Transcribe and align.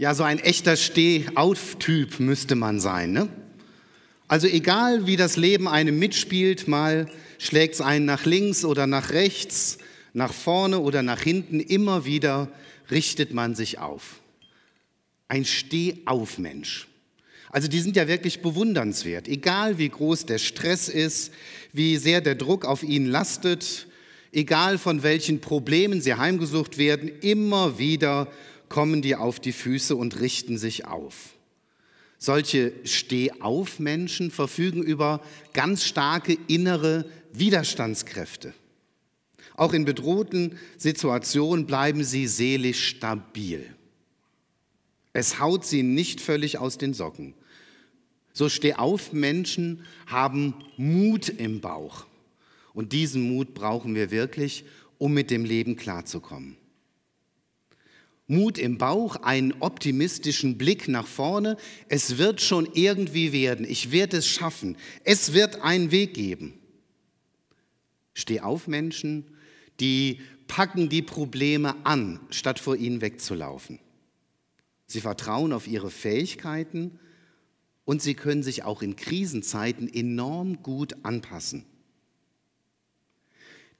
Ja, 0.00 0.14
so 0.14 0.22
ein 0.22 0.38
echter 0.38 0.76
Steh-auf-Typ 0.76 2.20
müsste 2.20 2.54
man 2.54 2.78
sein. 2.78 3.10
Ne? 3.10 3.28
Also 4.28 4.46
egal, 4.46 5.08
wie 5.08 5.16
das 5.16 5.36
Leben 5.36 5.66
einem 5.66 5.98
mitspielt, 5.98 6.68
mal 6.68 7.10
schlägt 7.38 7.74
es 7.74 7.80
einen 7.80 8.04
nach 8.04 8.24
links 8.24 8.64
oder 8.64 8.86
nach 8.86 9.10
rechts, 9.10 9.78
nach 10.12 10.32
vorne 10.32 10.78
oder 10.78 11.02
nach 11.02 11.20
hinten, 11.20 11.58
immer 11.58 12.04
wieder 12.04 12.48
richtet 12.92 13.34
man 13.34 13.56
sich 13.56 13.80
auf. 13.80 14.20
Ein 15.26 15.44
Steh-auf-Mensch. 15.44 16.86
Also 17.50 17.66
die 17.66 17.80
sind 17.80 17.96
ja 17.96 18.06
wirklich 18.06 18.40
bewundernswert. 18.40 19.26
Egal 19.26 19.78
wie 19.78 19.88
groß 19.88 20.26
der 20.26 20.38
Stress 20.38 20.88
ist, 20.88 21.32
wie 21.72 21.96
sehr 21.96 22.20
der 22.20 22.36
Druck 22.36 22.66
auf 22.66 22.84
ihnen 22.84 23.06
lastet, 23.06 23.88
egal 24.30 24.78
von 24.78 25.02
welchen 25.02 25.40
Problemen 25.40 26.00
sie 26.00 26.14
heimgesucht 26.14 26.78
werden, 26.78 27.10
immer 27.20 27.80
wieder 27.80 28.30
kommen 28.68 29.02
die 29.02 29.16
auf 29.16 29.40
die 29.40 29.52
Füße 29.52 29.96
und 29.96 30.20
richten 30.20 30.58
sich 30.58 30.86
auf. 30.86 31.34
Solche 32.18 32.72
Stehauf-Menschen 32.84 34.30
verfügen 34.30 34.82
über 34.82 35.22
ganz 35.52 35.84
starke 35.84 36.36
innere 36.48 37.04
Widerstandskräfte. 37.32 38.54
Auch 39.54 39.72
in 39.72 39.84
bedrohten 39.84 40.58
Situationen 40.76 41.66
bleiben 41.66 42.04
sie 42.04 42.26
seelisch 42.26 42.88
stabil. 42.88 43.64
Es 45.12 45.40
haut 45.40 45.64
sie 45.64 45.82
nicht 45.82 46.20
völlig 46.20 46.58
aus 46.58 46.78
den 46.78 46.94
Socken. 46.94 47.34
So 48.32 48.48
Stehauf-Menschen 48.48 49.84
haben 50.06 50.54
Mut 50.76 51.28
im 51.28 51.60
Bauch. 51.60 52.06
Und 52.72 52.92
diesen 52.92 53.22
Mut 53.22 53.54
brauchen 53.54 53.96
wir 53.96 54.12
wirklich, 54.12 54.64
um 54.98 55.12
mit 55.12 55.30
dem 55.30 55.44
Leben 55.44 55.74
klarzukommen. 55.74 56.56
Mut 58.28 58.58
im 58.58 58.76
Bauch, 58.76 59.16
einen 59.16 59.54
optimistischen 59.60 60.58
Blick 60.58 60.86
nach 60.86 61.06
vorne. 61.06 61.56
Es 61.88 62.18
wird 62.18 62.42
schon 62.42 62.68
irgendwie 62.74 63.32
werden. 63.32 63.66
Ich 63.68 63.90
werde 63.90 64.18
es 64.18 64.28
schaffen. 64.28 64.76
Es 65.02 65.32
wird 65.32 65.62
einen 65.62 65.90
Weg 65.90 66.14
geben. 66.14 66.52
Steh 68.12 68.40
auf, 68.40 68.68
Menschen, 68.68 69.24
die 69.80 70.20
packen 70.46 70.90
die 70.90 71.02
Probleme 71.02 71.74
an, 71.84 72.20
statt 72.30 72.58
vor 72.58 72.76
ihnen 72.76 73.00
wegzulaufen. 73.00 73.78
Sie 74.86 75.00
vertrauen 75.00 75.52
auf 75.52 75.66
ihre 75.66 75.90
Fähigkeiten 75.90 76.98
und 77.84 78.02
sie 78.02 78.14
können 78.14 78.42
sich 78.42 78.62
auch 78.62 78.82
in 78.82 78.96
Krisenzeiten 78.96 79.92
enorm 79.92 80.62
gut 80.62 80.96
anpassen. 81.02 81.64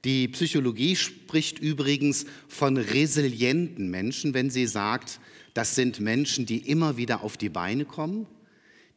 Die 0.05 0.29
Psychologie 0.29 0.95
spricht 0.95 1.59
übrigens 1.59 2.25
von 2.47 2.77
resilienten 2.77 3.89
Menschen, 3.89 4.33
wenn 4.33 4.49
sie 4.49 4.65
sagt, 4.65 5.19
das 5.53 5.75
sind 5.75 5.99
Menschen, 5.99 6.45
die 6.45 6.69
immer 6.69 6.95
wieder 6.95 7.21
auf 7.21 7.35
die 7.35 7.49
Beine 7.49 7.83
kommen, 7.83 8.25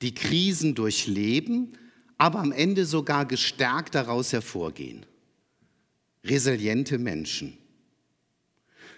die 0.00 0.14
Krisen 0.14 0.74
durchleben, 0.74 1.76
aber 2.18 2.38
am 2.38 2.52
Ende 2.52 2.86
sogar 2.86 3.26
gestärkt 3.26 3.96
daraus 3.96 4.32
hervorgehen. 4.32 5.04
Resiliente 6.24 6.98
Menschen. 6.98 7.58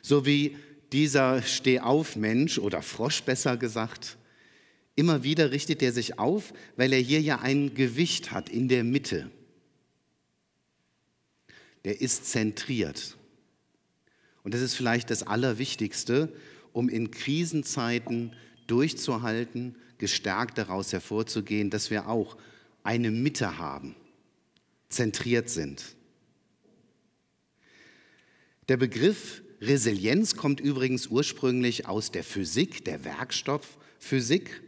So 0.03 0.27
wie 0.27 0.57
dieser 0.93 1.41
Stehauf-Mensch 1.41 2.59
oder 2.59 2.83
Frosch 2.83 3.23
besser 3.23 3.57
gesagt, 3.57 4.19
immer 4.95 5.23
wieder 5.23 5.53
richtet 5.53 5.83
er 5.83 5.93
sich 5.93 6.19
auf, 6.19 6.53
weil 6.77 6.93
er 6.93 7.01
hier 7.01 7.23
ja 7.23 7.41
ein 7.41 7.73
Gewicht 7.73 8.31
hat 8.31 8.51
in 8.51 8.69
der 8.69 8.85
Mitte 8.85 9.31
der 11.85 12.01
ist 12.01 12.31
zentriert. 12.31 13.17
Und 14.43 14.55
das 14.55 14.61
ist 14.61 14.75
vielleicht 14.75 15.11
das 15.11 15.23
Allerwichtigste, 15.23 16.33
um 16.73 16.89
in 16.89 17.11
Krisenzeiten 17.11 18.33
durchzuhalten, 18.67 19.77
gestärkt 19.99 20.59
daraus 20.59 20.93
hervorzugehen, 20.93 21.71
dass 21.71 21.91
wir 21.91 22.09
auch 22.09 22.37
eine 22.83 23.11
Mitte 23.11 23.59
haben, 23.59 23.95
zentriert 24.89 25.49
sind. 25.49 25.97
Der 28.69 28.77
Begriff 28.77 29.43
Resilienz 29.61 30.37
kommt 30.37 30.61
übrigens 30.61 31.07
ursprünglich 31.07 31.87
aus 31.87 32.11
der 32.11 32.25
Physik, 32.25 32.85
der 32.85 33.05
Werkstoffphysik. 33.05 34.63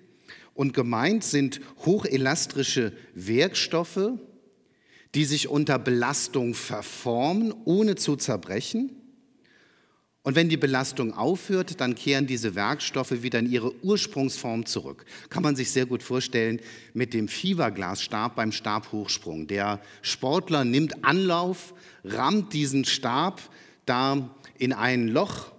Und 0.55 0.73
gemeint 0.73 1.23
sind 1.23 1.61
hochelastrische 1.85 2.93
Werkstoffe, 3.15 4.13
die 5.17 5.25
sich 5.25 5.49
unter 5.49 5.79
Belastung 5.79 6.53
verformen, 6.53 7.55
ohne 7.65 7.95
zu 7.95 8.17
zerbrechen. 8.17 8.93
Und 10.23 10.37
wenn 10.37 10.51
die 10.51 10.59
Belastung 10.59 11.15
aufhört, 11.15 11.81
dann 11.81 11.95
kehren 11.95 12.27
diese 12.27 12.55
Werkstoffe 12.55 13.23
wieder 13.23 13.39
in 13.39 13.51
ihre 13.51 13.73
Ursprungsform 13.83 14.67
zurück. 14.67 15.07
Kann 15.31 15.43
man 15.43 15.57
sich 15.57 15.71
sehr 15.71 15.87
gut 15.87 16.03
vorstellen 16.03 16.61
mit 16.93 17.15
dem 17.15 17.29
Fieberglasstab 17.29 18.37
beim 18.37 18.53
Stabhochsprung. 18.53 19.47
Der 19.47 19.81
Sportler 20.03 20.67
nimmt 20.67 21.03
Anlauf, 21.03 21.73
rammt 22.05 22.53
diesen 22.53 22.85
Stab 22.85 23.41
da 23.87 24.29
in 24.59 24.75
ein 24.75 25.09
Loch 25.09 25.51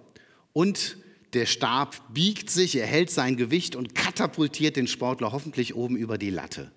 und 0.52 0.98
der 1.32 1.46
Stab 1.46 2.14
biegt 2.14 2.48
sich, 2.48 2.76
er 2.76 2.86
hält 2.86 3.10
sein 3.10 3.36
Gewicht 3.36 3.74
und 3.74 3.96
katapultiert 3.96 4.76
den 4.76 4.86
Sportler 4.86 5.32
hoffentlich 5.32 5.74
oben 5.74 5.96
über 5.96 6.16
die 6.16 6.30
Latte. 6.30 6.70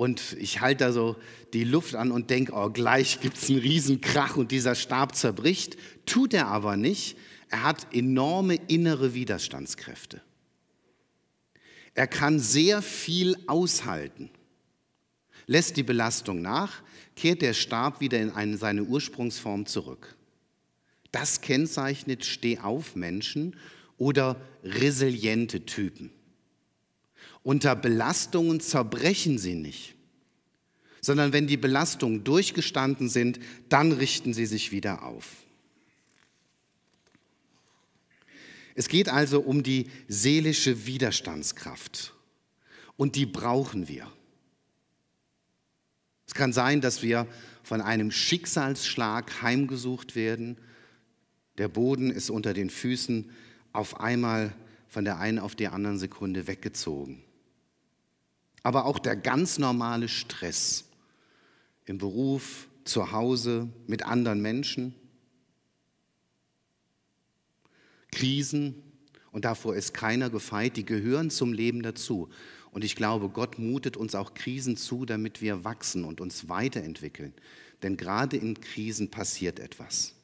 Und 0.00 0.34
ich 0.40 0.62
halte 0.62 0.84
da 0.84 0.92
so 0.92 1.16
die 1.52 1.62
Luft 1.62 1.94
an 1.94 2.10
und 2.10 2.30
denke, 2.30 2.54
oh, 2.54 2.70
gleich 2.70 3.20
gibt 3.20 3.36
es 3.36 3.50
einen 3.50 3.58
Riesenkrach 3.58 4.38
und 4.38 4.50
dieser 4.50 4.74
Stab 4.74 5.14
zerbricht. 5.14 5.76
Tut 6.06 6.32
er 6.32 6.46
aber 6.46 6.78
nicht. 6.78 7.18
Er 7.50 7.64
hat 7.64 7.86
enorme 7.92 8.54
innere 8.54 9.12
Widerstandskräfte. 9.12 10.22
Er 11.92 12.06
kann 12.06 12.38
sehr 12.38 12.80
viel 12.80 13.36
aushalten. 13.46 14.30
Lässt 15.46 15.76
die 15.76 15.82
Belastung 15.82 16.40
nach, 16.40 16.82
kehrt 17.14 17.42
der 17.42 17.52
Stab 17.52 18.00
wieder 18.00 18.20
in 18.20 18.30
eine, 18.30 18.56
seine 18.56 18.84
Ursprungsform 18.84 19.66
zurück. 19.66 20.16
Das 21.12 21.42
kennzeichnet 21.42 22.24
Stehauf-Menschen 22.24 23.54
oder 23.98 24.40
resiliente 24.64 25.66
Typen. 25.66 26.10
Unter 27.42 27.74
Belastungen 27.74 28.60
zerbrechen 28.60 29.38
sie 29.38 29.54
nicht, 29.54 29.94
sondern 31.00 31.32
wenn 31.32 31.46
die 31.46 31.56
Belastungen 31.56 32.22
durchgestanden 32.22 33.08
sind, 33.08 33.40
dann 33.68 33.92
richten 33.92 34.34
sie 34.34 34.46
sich 34.46 34.72
wieder 34.72 35.04
auf. 35.04 35.26
Es 38.74 38.88
geht 38.88 39.08
also 39.08 39.40
um 39.40 39.62
die 39.62 39.90
seelische 40.08 40.86
Widerstandskraft 40.86 42.14
und 42.96 43.16
die 43.16 43.26
brauchen 43.26 43.88
wir. 43.88 44.10
Es 46.26 46.34
kann 46.34 46.52
sein, 46.52 46.80
dass 46.80 47.02
wir 47.02 47.26
von 47.62 47.80
einem 47.80 48.10
Schicksalsschlag 48.10 49.42
heimgesucht 49.42 50.14
werden. 50.14 50.56
Der 51.58 51.68
Boden 51.68 52.10
ist 52.10 52.30
unter 52.30 52.54
den 52.54 52.70
Füßen 52.70 53.30
auf 53.72 53.98
einmal 54.00 54.54
von 54.88 55.04
der 55.04 55.18
einen 55.18 55.38
auf 55.38 55.56
die 55.56 55.68
andere 55.68 55.98
Sekunde 55.98 56.46
weggezogen 56.46 57.24
aber 58.62 58.84
auch 58.84 58.98
der 58.98 59.16
ganz 59.16 59.58
normale 59.58 60.08
Stress 60.08 60.84
im 61.86 61.98
Beruf, 61.98 62.68
zu 62.84 63.12
Hause, 63.12 63.68
mit 63.86 64.04
anderen 64.04 64.40
Menschen, 64.40 64.94
Krisen, 68.10 68.82
und 69.32 69.44
davor 69.44 69.76
ist 69.76 69.94
keiner 69.94 70.30
gefeit, 70.30 70.76
die 70.76 70.84
gehören 70.84 71.30
zum 71.30 71.52
Leben 71.52 71.82
dazu. 71.82 72.28
Und 72.72 72.84
ich 72.84 72.96
glaube, 72.96 73.28
Gott 73.28 73.58
mutet 73.58 73.96
uns 73.96 74.14
auch 74.14 74.34
Krisen 74.34 74.76
zu, 74.76 75.04
damit 75.04 75.40
wir 75.40 75.64
wachsen 75.64 76.04
und 76.04 76.20
uns 76.20 76.48
weiterentwickeln. 76.48 77.32
Denn 77.82 77.96
gerade 77.96 78.36
in 78.36 78.60
Krisen 78.60 79.10
passiert 79.10 79.58
etwas. 79.58 80.14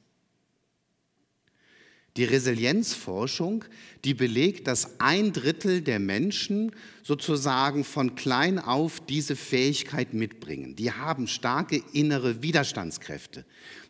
Die 2.16 2.24
Resilienzforschung, 2.24 3.64
die 4.04 4.14
belegt, 4.14 4.66
dass 4.68 5.00
ein 5.00 5.32
Drittel 5.32 5.82
der 5.82 5.98
Menschen 5.98 6.72
sozusagen 7.02 7.84
von 7.84 8.14
klein 8.14 8.58
auf 8.58 9.00
diese 9.00 9.36
Fähigkeit 9.36 10.14
mitbringen. 10.14 10.76
Die 10.76 10.92
haben 10.92 11.28
starke 11.28 11.82
innere 11.92 12.42
Widerstandskräfte. 12.42 13.44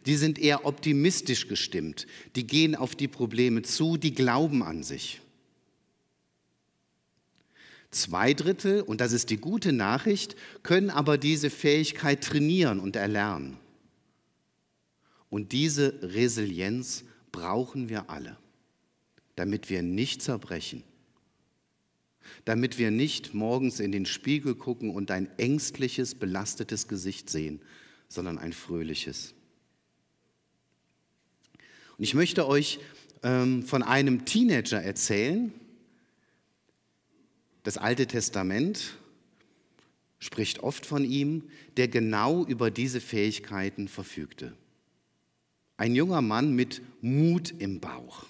Die 0.07 0.17
sind 0.17 0.39
eher 0.41 0.67
optimistisch 0.67 1.47
gestimmt. 1.47 2.07
Die 2.35 2.47
gehen 2.47 2.75
auf 2.75 2.97
die 2.97 3.09
Probleme 3.09 3.63
zu, 3.63 3.97
die 3.97 4.13
glauben 4.13 4.63
an 4.65 4.83
sich. 4.83 5.21
Zwei 7.93 8.35
Drittel, 8.35 8.83
und 8.83 9.01
das 9.01 9.13
ist 9.13 9.31
die 9.31 9.37
gute 9.37 9.73
Nachricht, 9.73 10.35
können 10.65 10.91
aber 10.91 11.17
diese 11.17 11.49
Fähigkeit 11.49 12.23
trainieren 12.23 12.81
und 12.81 12.97
erlernen. 12.97 13.57
Und 15.31 15.53
diese 15.53 15.95
Resilienz 16.03 17.05
brauchen 17.37 17.91
wir 17.91 18.09
alle, 18.09 18.39
damit 19.35 19.69
wir 19.69 19.83
nicht 19.83 20.23
zerbrechen, 20.23 20.83
damit 22.47 22.79
wir 22.79 22.91
nicht 22.91 23.35
morgens 23.35 23.79
in 23.79 23.93
den 23.93 24.07
Spiegel 24.07 24.55
gucken 24.55 24.89
und 24.89 25.11
ein 25.11 25.29
ängstliches, 25.39 26.15
belastetes 26.15 26.89
Gesicht 26.89 27.29
sehen, 27.29 27.61
sondern 28.09 28.39
ein 28.39 28.55
fröhliches. 28.55 29.35
Und 31.99 32.05
ich 32.05 32.15
möchte 32.15 32.49
euch 32.49 32.81
ähm, 33.23 33.63
von 33.65 33.83
einem 33.83 34.25
Teenager 34.25 34.81
erzählen, 34.83 35.53
Das 37.65 37.77
Alte 37.77 38.07
Testament 38.07 38.97
spricht 40.21 40.61
oft 40.61 40.87
von 40.87 41.05
ihm, 41.05 41.51
der 41.77 41.89
genau 41.89 42.47
über 42.47 42.71
diese 42.71 43.03
Fähigkeiten 43.03 43.89
verfügte. 43.89 44.57
Ein 45.77 45.95
junger 45.95 46.23
Mann 46.23 46.55
mit 46.55 46.83
Mut 47.03 47.53
im 47.59 47.81
Bauch. 47.81 48.27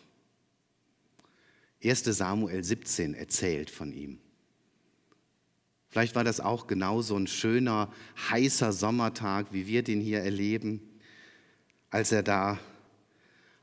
1 1.82 2.04
Samuel 2.04 2.64
17 2.64 3.14
erzählt 3.14 3.70
von 3.70 3.92
ihm. 3.92 4.18
Vielleicht 5.88 6.14
war 6.14 6.24
das 6.24 6.40
auch 6.40 6.66
genau 6.66 7.00
so 7.00 7.16
ein 7.16 7.26
schöner, 7.26 7.92
heißer 8.30 8.72
Sommertag, 8.72 9.52
wie 9.52 9.66
wir 9.66 9.82
den 9.82 10.00
hier 10.00 10.20
erleben, 10.20 10.80
als 11.90 12.12
er 12.12 12.22
da 12.22 12.58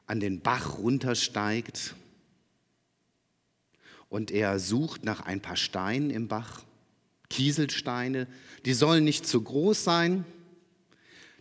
an 0.07 0.19
den 0.19 0.39
Bach 0.39 0.77
runtersteigt 0.77 1.95
und 4.09 4.31
er 4.31 4.59
sucht 4.59 5.03
nach 5.03 5.21
ein 5.21 5.41
paar 5.41 5.57
Steinen 5.57 6.09
im 6.09 6.27
Bach, 6.27 6.63
Kieselsteine, 7.29 8.27
die 8.65 8.73
sollen 8.73 9.03
nicht 9.03 9.25
zu 9.25 9.41
groß 9.41 9.83
sein, 9.83 10.23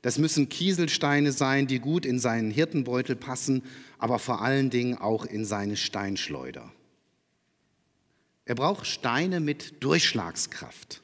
das 0.03 0.19
müssen 0.19 0.49
Kieselsteine 0.49 1.33
sein, 1.33 1.69
die 1.69 1.79
gut 1.79 2.05
in 2.05 2.19
seinen 2.19 2.51
Hirtenbeutel 2.51 3.15
passen, 3.17 3.63
aber 3.99 4.19
vor 4.19 4.43
allen 4.43 4.69
Dingen 4.69 4.99
auch 4.99 5.25
in 5.25 5.45
seine 5.45 5.77
Steinschleuder. 5.77 6.73
Er 8.45 8.57
braucht 8.57 8.87
Steine 8.87 9.39
mit 9.41 9.83
Durchschlagskraft. 9.83 11.03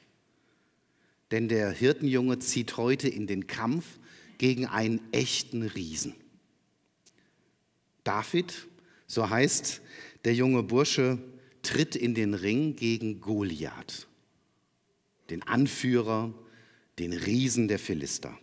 Denn 1.31 1.47
der 1.47 1.71
Hirtenjunge 1.71 2.39
zieht 2.39 2.75
heute 2.77 3.07
in 3.07 3.27
den 3.27 3.47
Kampf 3.47 3.85
gegen 4.37 4.65
einen 4.65 4.99
echten 5.11 5.61
Riesen. 5.61 6.15
David, 8.03 8.67
so 9.07 9.29
heißt 9.29 9.81
der 10.25 10.33
junge 10.33 10.63
Bursche, 10.63 11.19
tritt 11.61 11.95
in 11.95 12.15
den 12.15 12.33
Ring 12.33 12.75
gegen 12.75 13.21
Goliath, 13.21 14.07
den 15.29 15.43
Anführer, 15.43 16.33
den 16.97 17.13
Riesen 17.13 17.67
der 17.67 17.79
Philister. 17.79 18.37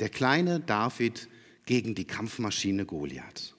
Der 0.00 0.08
kleine 0.08 0.60
David 0.60 1.28
gegen 1.64 1.94
die 1.94 2.04
Kampfmaschine 2.04 2.86
Goliath. 2.86 3.54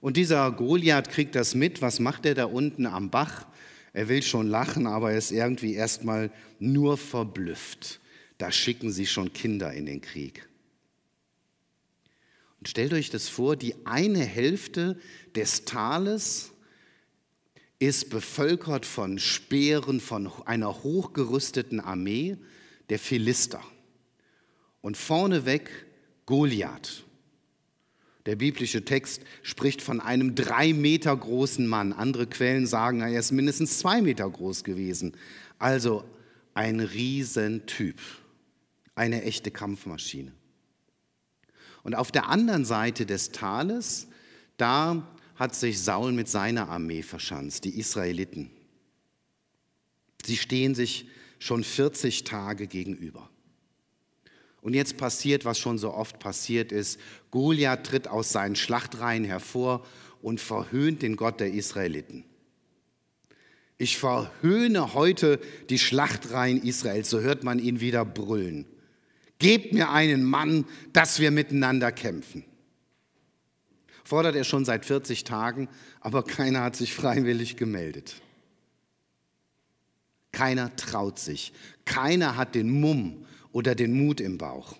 Und 0.00 0.16
dieser 0.16 0.52
Goliath 0.52 1.08
kriegt 1.08 1.34
das 1.34 1.54
mit. 1.54 1.82
Was 1.82 2.00
macht 2.00 2.26
er 2.26 2.34
da 2.34 2.44
unten 2.44 2.86
am 2.86 3.10
Bach? 3.10 3.46
Er 3.92 4.08
will 4.08 4.22
schon 4.22 4.46
lachen, 4.46 4.86
aber 4.86 5.12
er 5.12 5.18
ist 5.18 5.32
irgendwie 5.32 5.74
erstmal 5.74 6.30
nur 6.58 6.98
verblüfft. 6.98 8.00
Da 8.38 8.52
schicken 8.52 8.92
sie 8.92 9.06
schon 9.06 9.32
Kinder 9.32 9.72
in 9.72 9.86
den 9.86 10.02
Krieg. 10.02 10.46
Und 12.58 12.68
stellt 12.68 12.92
euch 12.92 13.10
das 13.10 13.28
vor, 13.28 13.56
die 13.56 13.74
eine 13.86 14.22
Hälfte 14.22 15.00
des 15.34 15.64
Tales 15.64 16.52
ist 17.78 18.10
bevölkert 18.10 18.86
von 18.86 19.18
Speeren, 19.18 20.00
von 20.00 20.30
einer 20.44 20.82
hochgerüsteten 20.82 21.80
Armee 21.80 22.36
der 22.88 22.98
Philister. 22.98 23.62
Und 24.86 24.96
vorneweg 24.96 25.68
Goliath. 26.26 27.02
Der 28.24 28.36
biblische 28.36 28.84
Text 28.84 29.20
spricht 29.42 29.82
von 29.82 30.00
einem 30.00 30.36
drei 30.36 30.72
Meter 30.72 31.16
großen 31.16 31.66
Mann. 31.66 31.92
Andere 31.92 32.28
Quellen 32.28 32.68
sagen, 32.68 33.00
er 33.00 33.18
ist 33.18 33.32
mindestens 33.32 33.80
zwei 33.80 34.00
Meter 34.00 34.30
groß 34.30 34.62
gewesen. 34.62 35.16
Also 35.58 36.04
ein 36.54 36.78
Riesentyp, 36.78 38.00
eine 38.94 39.24
echte 39.24 39.50
Kampfmaschine. 39.50 40.30
Und 41.82 41.96
auf 41.96 42.12
der 42.12 42.28
anderen 42.28 42.64
Seite 42.64 43.06
des 43.06 43.32
Tales, 43.32 44.06
da 44.56 45.04
hat 45.34 45.56
sich 45.56 45.80
Saul 45.80 46.12
mit 46.12 46.28
seiner 46.28 46.68
Armee 46.68 47.02
verschanzt, 47.02 47.64
die 47.64 47.76
Israeliten. 47.76 48.52
Sie 50.24 50.36
stehen 50.36 50.76
sich 50.76 51.08
schon 51.40 51.64
40 51.64 52.22
Tage 52.22 52.68
gegenüber. 52.68 53.28
Und 54.66 54.74
jetzt 54.74 54.96
passiert, 54.96 55.44
was 55.44 55.60
schon 55.60 55.78
so 55.78 55.94
oft 55.94 56.18
passiert 56.18 56.72
ist. 56.72 56.98
Goliath 57.30 57.86
tritt 57.86 58.08
aus 58.08 58.32
seinen 58.32 58.56
Schlachtreihen 58.56 59.22
hervor 59.22 59.86
und 60.22 60.40
verhöhnt 60.40 61.02
den 61.02 61.14
Gott 61.14 61.38
der 61.38 61.52
Israeliten. 61.52 62.24
Ich 63.78 63.96
verhöhne 63.96 64.92
heute 64.92 65.38
die 65.70 65.78
Schlachtreihen 65.78 66.60
Israels, 66.64 67.08
so 67.08 67.20
hört 67.20 67.44
man 67.44 67.60
ihn 67.60 67.78
wieder 67.78 68.04
brüllen. 68.04 68.66
Gebt 69.38 69.72
mir 69.72 69.90
einen 69.90 70.24
Mann, 70.24 70.64
dass 70.92 71.20
wir 71.20 71.30
miteinander 71.30 71.92
kämpfen. 71.92 72.44
Fordert 74.02 74.34
er 74.34 74.42
schon 74.42 74.64
seit 74.64 74.84
40 74.84 75.22
Tagen, 75.22 75.68
aber 76.00 76.24
keiner 76.24 76.64
hat 76.64 76.74
sich 76.74 76.92
freiwillig 76.92 77.56
gemeldet. 77.56 78.20
Keiner 80.32 80.74
traut 80.74 81.20
sich. 81.20 81.52
Keiner 81.84 82.36
hat 82.36 82.56
den 82.56 82.68
Mumm 82.68 83.26
oder 83.56 83.74
den 83.74 83.94
Mut 83.94 84.20
im 84.20 84.36
Bauch. 84.36 84.76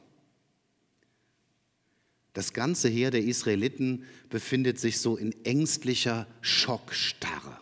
Das 2.35 2.53
ganze 2.53 2.91
Heer 2.91 3.11
der 3.11 3.23
Israeliten 3.23 4.05
befindet 4.29 4.79
sich 4.79 5.01
so 5.01 5.17
in 5.17 5.35
ängstlicher 5.47 6.27
Schockstarre. 6.43 7.59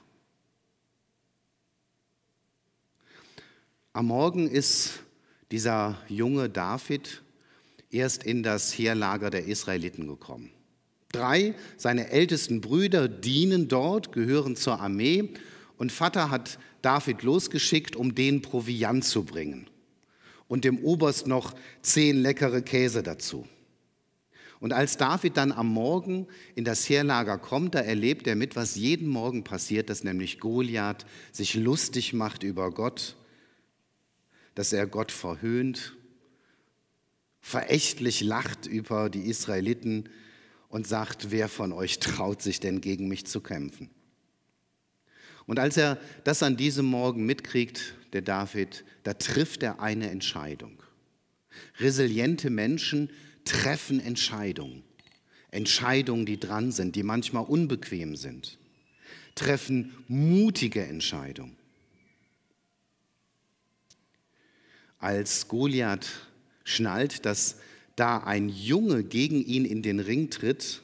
Am 3.93 4.07
Morgen 4.07 4.51
ist 4.51 5.05
dieser 5.53 6.03
junge 6.09 6.51
David 6.51 7.23
erst 7.93 8.25
in 8.25 8.43
das 8.43 8.77
Heerlager 8.77 9.31
der 9.31 9.45
Israeliten 9.45 10.09
gekommen. 10.09 10.51
Drei 11.13 11.55
seiner 11.77 12.09
ältesten 12.09 12.61
Brüder 12.61 13.07
dienen 13.07 13.69
dort, 13.69 14.11
gehören 14.11 14.57
zur 14.57 14.81
Armee 14.81 15.29
und 15.77 15.93
Vater 15.93 16.33
hat 16.33 16.59
David 16.83 17.23
losgeschickt, 17.23 17.95
um 17.95 18.17
den 18.17 18.43
Proviant 18.43 19.05
zu 19.05 19.23
bringen 19.23 19.69
und 20.49 20.65
dem 20.65 20.79
Oberst 20.79 21.27
noch 21.27 21.55
zehn 21.83 22.21
leckere 22.21 22.63
Käse 22.63 23.03
dazu. 23.03 23.47
Und 24.61 24.73
als 24.73 24.97
David 24.97 25.37
dann 25.37 25.53
am 25.53 25.69
Morgen 25.69 26.27
in 26.55 26.65
das 26.65 26.89
Heerlager 26.89 27.37
kommt, 27.39 27.75
da 27.75 27.81
erlebt 27.81 28.27
er 28.27 28.35
mit, 28.35 28.57
was 28.57 28.77
jeden 28.77 29.09
Morgen 29.09 29.45
passiert, 29.45 29.91
dass 29.91 30.05
nämlich 30.05 30.41
Goliath 30.41 31.05
sich 31.33 31.55
lustig 31.55 32.15
macht 32.15 32.43
über 32.43 32.71
Gott, 32.71 33.17
dass 34.55 34.73
er 34.73 34.87
Gott 34.87 35.13
verhöhnt, 35.13 35.95
verächtlich 37.41 38.23
lacht 38.23 38.67
über 38.67 39.11
die 39.11 39.29
Israeliten 39.29 40.09
und 40.69 40.87
sagt, 40.87 41.31
wer 41.31 41.49
von 41.49 41.73
euch 41.73 41.99
traut 41.99 42.41
sich 42.41 42.59
denn 42.59 42.81
gegen 42.81 43.07
mich 43.07 43.27
zu 43.27 43.41
kämpfen? 43.41 43.91
Und 45.47 45.59
als 45.59 45.77
er 45.77 45.99
das 46.25 46.43
an 46.43 46.57
diesem 46.57 46.87
Morgen 46.87 47.27
mitkriegt, 47.27 47.97
der 48.15 48.23
David, 48.23 48.85
da 49.03 49.15
trifft 49.15 49.63
er 49.63 49.81
eine 49.81 50.11
Entscheidung. 50.11 50.83
Resiliente 51.79 52.51
Menschen 52.51 53.11
treffen 53.45 54.01
Entscheidungen. 54.01 54.83
Entscheidungen, 55.51 56.27
die 56.27 56.41
dran 56.41 56.73
sind, 56.73 56.97
die 56.97 57.03
manchmal 57.03 57.45
unbequem 57.45 58.17
sind. 58.17 58.59
Treffen 59.35 59.93
mutige 60.09 60.85
Entscheidungen. 60.85 61.57
Als 64.99 65.49
Goliath 65.49 66.09
schnallt, 66.65 67.27
dass 67.27 67.57
da 67.95 68.19
ein 68.19 68.49
Junge 68.49 69.05
gegen 69.05 69.45
ihn 69.45 69.65
in 69.65 69.83
den 69.83 70.01
Ring 70.01 70.31
tritt, 70.31 70.83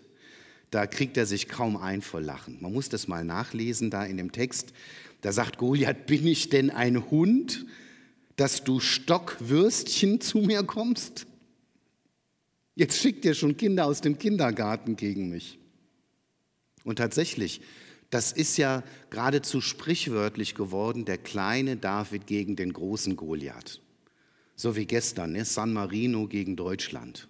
da 0.70 0.86
kriegt 0.86 1.16
er 1.16 1.26
sich 1.26 1.48
kaum 1.48 1.76
ein 1.76 2.02
vor 2.02 2.20
Lachen. 2.20 2.58
Man 2.60 2.72
muss 2.72 2.88
das 2.88 3.08
mal 3.08 3.24
nachlesen 3.24 3.90
da 3.90 4.04
in 4.04 4.16
dem 4.16 4.32
Text. 4.32 4.72
Da 5.20 5.32
sagt 5.32 5.58
Goliath, 5.58 6.06
bin 6.06 6.26
ich 6.26 6.48
denn 6.48 6.70
ein 6.70 7.10
Hund, 7.10 7.66
dass 8.36 8.64
du 8.64 8.80
Stockwürstchen 8.80 10.20
zu 10.20 10.38
mir 10.38 10.62
kommst? 10.62 11.26
Jetzt 12.74 12.98
schickt 12.98 13.24
ihr 13.24 13.34
schon 13.34 13.56
Kinder 13.56 13.84
aus 13.84 14.00
dem 14.00 14.16
Kindergarten 14.16 14.96
gegen 14.96 15.28
mich. 15.28 15.58
Und 16.84 16.96
tatsächlich, 16.96 17.60
das 18.08 18.32
ist 18.32 18.56
ja 18.56 18.82
geradezu 19.10 19.60
sprichwörtlich 19.60 20.54
geworden, 20.54 21.04
der 21.04 21.18
kleine 21.18 21.76
David 21.76 22.26
gegen 22.26 22.56
den 22.56 22.72
großen 22.72 23.16
Goliath. 23.16 23.80
So 24.56 24.76
wie 24.76 24.86
gestern, 24.86 25.32
ne? 25.32 25.44
San 25.44 25.72
Marino 25.72 26.26
gegen 26.26 26.56
Deutschland. 26.56 27.28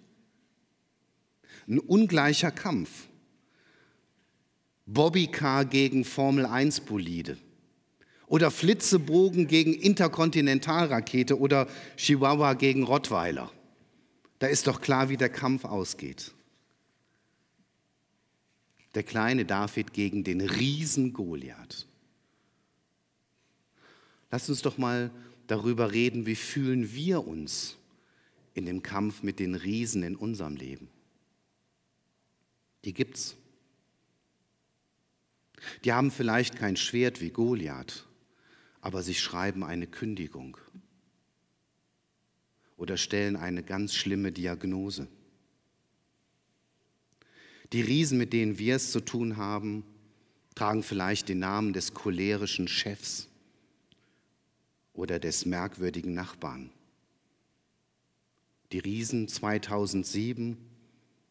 Ein 1.67 1.79
ungleicher 1.79 2.51
Kampf. 2.51 3.07
Bobbycar 4.93 5.65
gegen 5.65 6.03
Formel 6.03 6.45
1 6.45 6.81
Bolide 6.81 7.37
oder 8.27 8.51
Flitzebogen 8.51 9.47
gegen 9.47 9.73
Interkontinentalrakete 9.73 11.39
oder 11.39 11.67
Chihuahua 11.97 12.53
gegen 12.53 12.83
Rottweiler. 12.83 13.51
Da 14.39 14.47
ist 14.47 14.67
doch 14.67 14.81
klar, 14.81 15.09
wie 15.09 15.17
der 15.17 15.29
Kampf 15.29 15.65
ausgeht. 15.65 16.31
Der 18.95 19.03
kleine 19.03 19.45
David 19.45 19.93
gegen 19.93 20.23
den 20.23 20.41
Riesen 20.41 21.13
Goliath. 21.13 21.87
Lasst 24.31 24.49
uns 24.49 24.61
doch 24.61 24.77
mal 24.77 25.11
darüber 25.47 25.91
reden, 25.91 26.25
wie 26.25 26.35
fühlen 26.35 26.93
wir 26.93 27.27
uns 27.27 27.77
in 28.53 28.65
dem 28.65 28.81
Kampf 28.81 29.23
mit 29.23 29.39
den 29.39 29.55
Riesen 29.55 30.03
in 30.03 30.15
unserem 30.15 30.55
Leben. 30.55 30.87
Die 32.83 32.93
gibt's. 32.93 33.35
Die 35.83 35.93
haben 35.93 36.11
vielleicht 36.11 36.55
kein 36.55 36.75
Schwert 36.75 37.21
wie 37.21 37.29
Goliath, 37.29 38.07
aber 38.81 39.03
sie 39.03 39.13
schreiben 39.13 39.63
eine 39.63 39.87
Kündigung 39.87 40.57
oder 42.77 42.97
stellen 42.97 43.35
eine 43.35 43.63
ganz 43.63 43.93
schlimme 43.93 44.31
Diagnose. 44.31 45.07
Die 47.73 47.81
Riesen, 47.81 48.17
mit 48.17 48.33
denen 48.33 48.57
wir 48.57 48.75
es 48.75 48.91
zu 48.91 48.99
tun 48.99 49.37
haben, 49.37 49.83
tragen 50.55 50.83
vielleicht 50.83 51.29
den 51.29 51.39
Namen 51.39 51.73
des 51.73 51.93
cholerischen 51.93 52.67
Chefs 52.67 53.29
oder 54.93 55.19
des 55.19 55.45
merkwürdigen 55.45 56.13
Nachbarn. 56.13 56.71
Die 58.71 58.79
Riesen 58.79 59.27
2007 59.27 60.57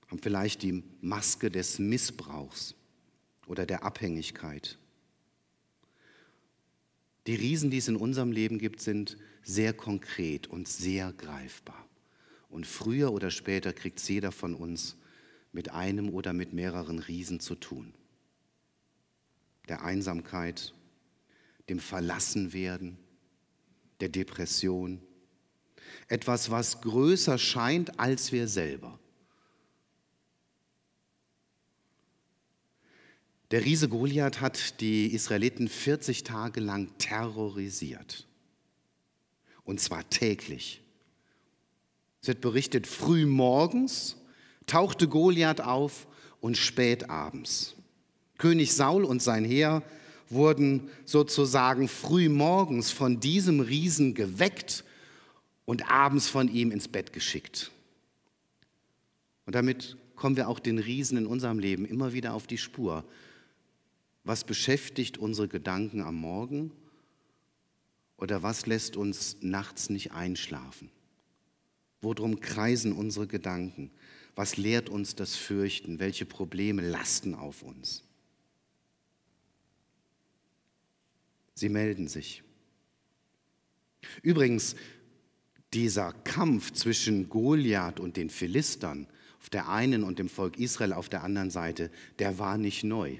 haben 0.08 0.18
vielleicht 0.18 0.62
die 0.62 0.82
Maske 1.00 1.50
des 1.50 1.78
Missbrauchs 1.78 2.74
oder 3.50 3.66
der 3.66 3.82
Abhängigkeit. 3.82 4.78
Die 7.26 7.34
Riesen, 7.34 7.68
die 7.68 7.78
es 7.78 7.88
in 7.88 7.96
unserem 7.96 8.30
Leben 8.30 8.58
gibt, 8.58 8.80
sind 8.80 9.16
sehr 9.42 9.72
konkret 9.72 10.46
und 10.46 10.68
sehr 10.68 11.12
greifbar. 11.12 11.84
Und 12.48 12.64
früher 12.64 13.12
oder 13.12 13.32
später 13.32 13.72
kriegt 13.72 14.00
jeder 14.08 14.30
von 14.30 14.54
uns 14.54 14.96
mit 15.50 15.72
einem 15.72 16.10
oder 16.10 16.32
mit 16.32 16.52
mehreren 16.52 17.00
Riesen 17.00 17.40
zu 17.40 17.56
tun. 17.56 17.92
Der 19.68 19.82
Einsamkeit, 19.82 20.72
dem 21.68 21.80
Verlassenwerden, 21.80 22.98
der 23.98 24.10
Depression. 24.10 25.02
Etwas, 26.06 26.52
was 26.52 26.82
größer 26.82 27.36
scheint 27.36 27.98
als 27.98 28.30
wir 28.30 28.46
selber. 28.46 28.99
Der 33.50 33.64
Riese 33.64 33.88
Goliath 33.88 34.40
hat 34.40 34.80
die 34.80 35.12
Israeliten 35.12 35.68
40 35.68 36.22
Tage 36.22 36.60
lang 36.60 36.88
terrorisiert. 36.98 38.26
Und 39.64 39.80
zwar 39.80 40.08
täglich. 40.08 40.82
Es 42.22 42.28
wird 42.28 42.40
berichtet, 42.40 42.86
früh 42.86 43.26
morgens 43.26 44.16
tauchte 44.66 45.08
Goliath 45.08 45.60
auf 45.60 46.06
und 46.40 46.56
spät 46.56 47.10
abends. 47.10 47.74
König 48.38 48.72
Saul 48.74 49.04
und 49.04 49.22
sein 49.22 49.44
Heer 49.44 49.82
wurden 50.28 50.88
sozusagen 51.04 51.88
früh 51.88 52.28
morgens 52.28 52.92
von 52.92 53.18
diesem 53.18 53.60
Riesen 53.60 54.14
geweckt 54.14 54.84
und 55.64 55.90
abends 55.90 56.28
von 56.28 56.48
ihm 56.48 56.70
ins 56.70 56.86
Bett 56.86 57.12
geschickt. 57.12 57.72
Und 59.44 59.56
damit 59.56 59.96
kommen 60.14 60.36
wir 60.36 60.48
auch 60.48 60.60
den 60.60 60.78
Riesen 60.78 61.18
in 61.18 61.26
unserem 61.26 61.58
Leben 61.58 61.84
immer 61.84 62.12
wieder 62.12 62.34
auf 62.34 62.46
die 62.46 62.58
Spur. 62.58 63.04
Was 64.24 64.44
beschäftigt 64.44 65.18
unsere 65.18 65.48
Gedanken 65.48 66.02
am 66.02 66.16
Morgen 66.16 66.72
oder 68.16 68.42
was 68.42 68.66
lässt 68.66 68.96
uns 68.96 69.38
nachts 69.40 69.90
nicht 69.90 70.12
einschlafen? 70.12 70.90
Worum 72.02 72.40
kreisen 72.40 72.92
unsere 72.92 73.26
Gedanken? 73.26 73.90
Was 74.34 74.56
lehrt 74.56 74.88
uns 74.88 75.14
das 75.14 75.36
Fürchten? 75.36 75.98
Welche 75.98 76.24
Probleme 76.24 76.82
lasten 76.82 77.34
auf 77.34 77.62
uns? 77.62 78.04
Sie 81.54 81.68
melden 81.68 82.08
sich. 82.08 82.42
Übrigens, 84.22 84.76
dieser 85.74 86.12
Kampf 86.12 86.72
zwischen 86.72 87.28
Goliath 87.28 88.00
und 88.00 88.16
den 88.16 88.30
Philistern 88.30 89.06
auf 89.40 89.50
der 89.50 89.68
einen 89.68 90.02
und 90.02 90.18
dem 90.18 90.28
Volk 90.28 90.58
Israel 90.58 90.92
auf 90.92 91.08
der 91.08 91.22
anderen 91.22 91.50
Seite, 91.50 91.90
der 92.18 92.38
war 92.38 92.58
nicht 92.58 92.82
neu. 92.82 93.18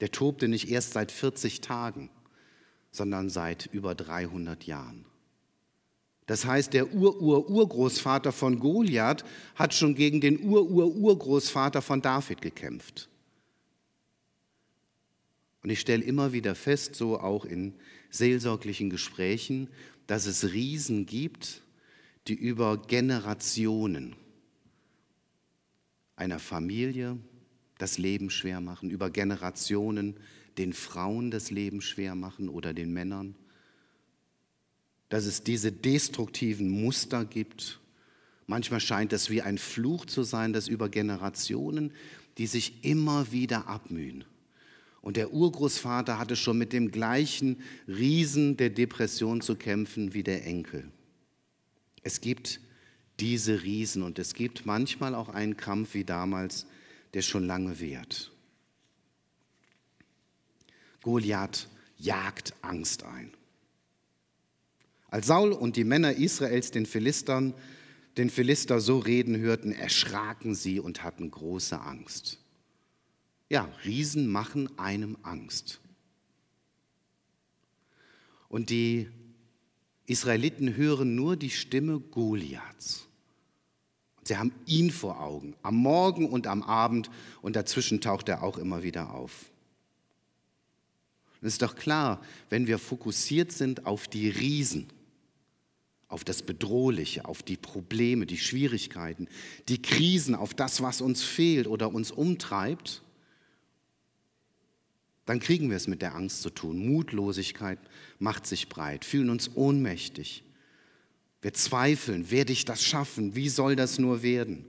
Der 0.00 0.10
tobte 0.10 0.48
nicht 0.48 0.68
erst 0.68 0.92
seit 0.92 1.10
40 1.12 1.60
Tagen, 1.60 2.10
sondern 2.90 3.30
seit 3.30 3.66
über 3.66 3.94
300 3.94 4.64
Jahren. 4.64 5.04
Das 6.26 6.44
heißt, 6.44 6.74
der 6.74 6.92
Ur-Ur-Urgroßvater 6.92 8.32
von 8.32 8.60
Goliath 8.60 9.24
hat 9.54 9.72
schon 9.72 9.94
gegen 9.94 10.20
den 10.20 10.40
Ur-Ur-Urgroßvater 10.40 11.80
von 11.80 12.02
David 12.02 12.42
gekämpft. 12.42 13.08
Und 15.62 15.70
ich 15.70 15.80
stelle 15.80 16.04
immer 16.04 16.32
wieder 16.32 16.54
fest, 16.54 16.94
so 16.94 17.18
auch 17.18 17.44
in 17.44 17.74
seelsorglichen 18.10 18.90
Gesprächen, 18.90 19.68
dass 20.06 20.26
es 20.26 20.52
Riesen 20.52 21.06
gibt, 21.06 21.62
die 22.26 22.34
über 22.34 22.76
Generationen 22.76 24.14
einer 26.14 26.38
Familie, 26.38 27.16
das 27.78 27.98
Leben 27.98 28.30
schwer 28.30 28.60
machen, 28.60 28.90
über 28.90 29.10
Generationen 29.10 30.16
den 30.58 30.72
Frauen 30.72 31.30
das 31.30 31.50
Leben 31.50 31.80
schwer 31.80 32.14
machen 32.14 32.48
oder 32.48 32.74
den 32.74 32.92
Männern. 32.92 33.34
Dass 35.08 35.24
es 35.24 35.42
diese 35.42 35.72
destruktiven 35.72 36.68
Muster 36.68 37.24
gibt. 37.24 37.80
Manchmal 38.46 38.80
scheint 38.80 39.12
es 39.12 39.30
wie 39.30 39.40
ein 39.40 39.56
Fluch 39.56 40.04
zu 40.04 40.24
sein, 40.24 40.52
dass 40.52 40.68
über 40.68 40.88
Generationen, 40.88 41.92
die 42.36 42.46
sich 42.46 42.84
immer 42.84 43.30
wieder 43.32 43.68
abmühen. 43.68 44.24
Und 45.00 45.16
der 45.16 45.32
Urgroßvater 45.32 46.18
hatte 46.18 46.36
schon 46.36 46.58
mit 46.58 46.72
dem 46.72 46.90
gleichen 46.90 47.62
Riesen 47.86 48.56
der 48.56 48.70
Depression 48.70 49.40
zu 49.40 49.54
kämpfen 49.54 50.12
wie 50.12 50.24
der 50.24 50.44
Enkel. 50.44 50.90
Es 52.02 52.20
gibt 52.20 52.60
diese 53.20 53.62
Riesen 53.62 54.02
und 54.02 54.18
es 54.18 54.34
gibt 54.34 54.66
manchmal 54.66 55.14
auch 55.14 55.28
einen 55.28 55.56
Kampf 55.56 55.94
wie 55.94 56.04
damals 56.04 56.66
der 57.14 57.22
schon 57.22 57.46
lange 57.46 57.80
währt. 57.80 58.32
Goliath 61.02 61.68
jagt 61.96 62.54
Angst 62.62 63.02
ein. 63.02 63.32
Als 65.08 65.26
Saul 65.26 65.52
und 65.52 65.76
die 65.76 65.84
Männer 65.84 66.12
Israels 66.12 66.70
den 66.70 66.86
Philistern, 66.86 67.54
den 68.16 68.30
Philister 68.30 68.80
so 68.80 68.98
reden 68.98 69.38
hörten, 69.38 69.72
erschraken 69.72 70.54
sie 70.54 70.80
und 70.80 71.02
hatten 71.02 71.30
große 71.30 71.80
Angst. 71.80 72.38
Ja, 73.48 73.64
Riesen 73.84 74.28
machen 74.28 74.78
einem 74.78 75.16
Angst. 75.22 75.80
Und 78.48 78.70
die 78.70 79.08
Israeliten 80.06 80.76
hören 80.76 81.14
nur 81.14 81.36
die 81.36 81.50
Stimme 81.50 82.00
Goliaths. 82.00 83.07
Sie 84.28 84.36
haben 84.36 84.52
ihn 84.66 84.90
vor 84.90 85.20
Augen, 85.22 85.54
am 85.62 85.76
Morgen 85.76 86.28
und 86.28 86.46
am 86.46 86.62
Abend, 86.62 87.10
und 87.40 87.56
dazwischen 87.56 88.02
taucht 88.02 88.28
er 88.28 88.42
auch 88.42 88.58
immer 88.58 88.82
wieder 88.82 89.14
auf. 89.14 89.46
es 91.40 91.54
ist 91.54 91.62
doch 91.62 91.76
klar, 91.76 92.20
wenn 92.50 92.66
wir 92.66 92.78
fokussiert 92.78 93.52
sind 93.52 93.86
auf 93.86 94.06
die 94.06 94.28
Riesen, 94.28 94.88
auf 96.08 96.24
das 96.24 96.42
Bedrohliche, 96.42 97.24
auf 97.24 97.42
die 97.42 97.56
Probleme, 97.56 98.26
die 98.26 98.36
Schwierigkeiten, 98.36 99.28
die 99.68 99.80
Krisen, 99.80 100.34
auf 100.34 100.52
das, 100.52 100.82
was 100.82 101.00
uns 101.00 101.22
fehlt 101.22 101.66
oder 101.66 101.90
uns 101.90 102.10
umtreibt, 102.10 103.02
dann 105.24 105.40
kriegen 105.40 105.70
wir 105.70 105.76
es 105.78 105.86
mit 105.86 106.02
der 106.02 106.14
Angst 106.14 106.42
zu 106.42 106.50
tun. 106.50 106.86
Mutlosigkeit 106.86 107.78
macht 108.18 108.46
sich 108.46 108.68
breit, 108.68 109.06
fühlen 109.06 109.30
uns 109.30 109.56
ohnmächtig. 109.56 110.42
Wir 111.40 111.54
zweifeln, 111.54 112.30
werde 112.30 112.52
ich 112.52 112.64
das 112.64 112.82
schaffen? 112.82 113.36
Wie 113.36 113.48
soll 113.48 113.76
das 113.76 113.98
nur 113.98 114.22
werden? 114.22 114.64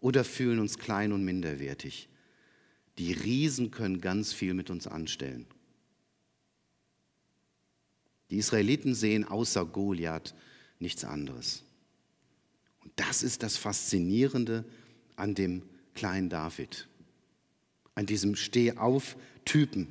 Oder 0.00 0.24
fühlen 0.24 0.60
uns 0.60 0.78
klein 0.78 1.12
und 1.12 1.24
minderwertig. 1.24 2.08
Die 2.96 3.12
Riesen 3.12 3.70
können 3.70 4.00
ganz 4.00 4.32
viel 4.32 4.54
mit 4.54 4.70
uns 4.70 4.86
anstellen. 4.86 5.46
Die 8.30 8.36
Israeliten 8.36 8.94
sehen 8.94 9.24
außer 9.24 9.64
Goliath 9.64 10.34
nichts 10.78 11.04
anderes. 11.04 11.62
Und 12.82 12.92
das 12.96 13.22
ist 13.22 13.42
das 13.42 13.56
Faszinierende 13.56 14.64
an 15.16 15.34
dem 15.34 15.62
kleinen 15.94 16.28
David, 16.28 16.88
an 17.94 18.06
diesem 18.06 18.36
Stehauf-Typen. 18.36 19.88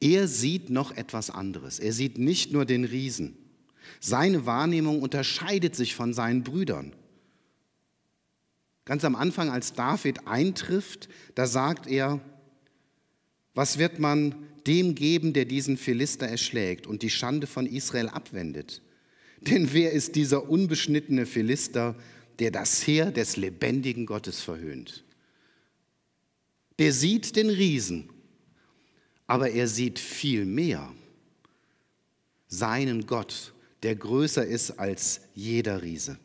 Er 0.00 0.28
sieht 0.28 0.70
noch 0.70 0.96
etwas 0.96 1.30
anderes. 1.30 1.78
Er 1.78 1.92
sieht 1.92 2.18
nicht 2.18 2.52
nur 2.52 2.64
den 2.64 2.84
Riesen, 2.84 3.36
seine 4.00 4.46
Wahrnehmung 4.46 5.02
unterscheidet 5.02 5.74
sich 5.74 5.94
von 5.94 6.12
seinen 6.12 6.42
Brüdern. 6.42 6.92
Ganz 8.84 9.04
am 9.04 9.16
Anfang, 9.16 9.50
als 9.50 9.72
David 9.72 10.26
eintrifft, 10.26 11.08
da 11.34 11.46
sagt 11.46 11.86
er, 11.86 12.20
was 13.54 13.78
wird 13.78 13.98
man 13.98 14.34
dem 14.66 14.94
geben, 14.94 15.32
der 15.32 15.44
diesen 15.44 15.76
Philister 15.76 16.26
erschlägt 16.26 16.86
und 16.86 17.02
die 17.02 17.10
Schande 17.10 17.46
von 17.46 17.66
Israel 17.66 18.08
abwendet? 18.08 18.82
Denn 19.40 19.72
wer 19.72 19.92
ist 19.92 20.14
dieser 20.14 20.48
unbeschnittene 20.48 21.26
Philister, 21.26 21.94
der 22.38 22.50
das 22.50 22.86
Heer 22.86 23.10
des 23.10 23.36
lebendigen 23.36 24.06
Gottes 24.06 24.40
verhöhnt? 24.40 25.04
Der 26.78 26.92
sieht 26.92 27.36
den 27.36 27.48
Riesen, 27.48 28.10
aber 29.26 29.50
er 29.50 29.66
sieht 29.66 29.98
viel 29.98 30.44
mehr 30.44 30.92
seinen 32.48 33.06
Gott, 33.06 33.52
der 33.86 33.94
größer 33.94 34.44
ist 34.44 34.80
als 34.80 35.20
jeder 35.36 35.80
Riese. 35.80 36.18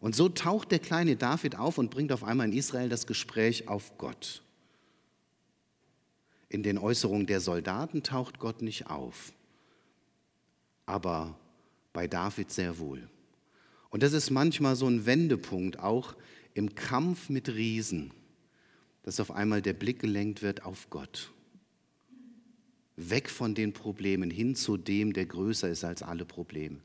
Und 0.00 0.14
so 0.14 0.28
taucht 0.28 0.70
der 0.70 0.80
kleine 0.80 1.16
David 1.16 1.56
auf 1.56 1.78
und 1.78 1.90
bringt 1.90 2.12
auf 2.12 2.24
einmal 2.24 2.46
in 2.46 2.52
Israel 2.52 2.90
das 2.90 3.06
Gespräch 3.06 3.68
auf 3.68 3.96
Gott. 3.96 4.42
in 6.50 6.62
den 6.62 6.76
Äußerungen 6.76 7.26
der 7.26 7.40
Soldaten 7.40 8.02
taucht 8.02 8.38
Gott 8.38 8.60
nicht 8.60 8.88
auf, 8.88 9.32
aber 10.84 11.34
bei 11.94 12.06
David 12.06 12.50
sehr 12.50 12.78
wohl. 12.78 13.08
Und 13.88 14.02
das 14.02 14.12
ist 14.12 14.28
manchmal 14.28 14.76
so 14.76 14.86
ein 14.86 15.06
Wendepunkt, 15.06 15.78
auch 15.78 16.14
im 16.52 16.74
Kampf 16.74 17.30
mit 17.30 17.48
Riesen, 17.48 18.10
dass 19.02 19.18
auf 19.18 19.30
einmal 19.30 19.62
der 19.62 19.72
Blick 19.72 20.00
gelenkt 20.00 20.42
wird 20.42 20.66
auf 20.66 20.90
Gott. 20.90 21.32
Weg 22.96 23.30
von 23.30 23.54
den 23.54 23.72
Problemen 23.72 24.30
hin 24.30 24.54
zu 24.54 24.76
dem, 24.76 25.12
der 25.12 25.26
größer 25.26 25.68
ist 25.68 25.84
als 25.84 26.02
alle 26.02 26.24
Probleme. 26.24 26.78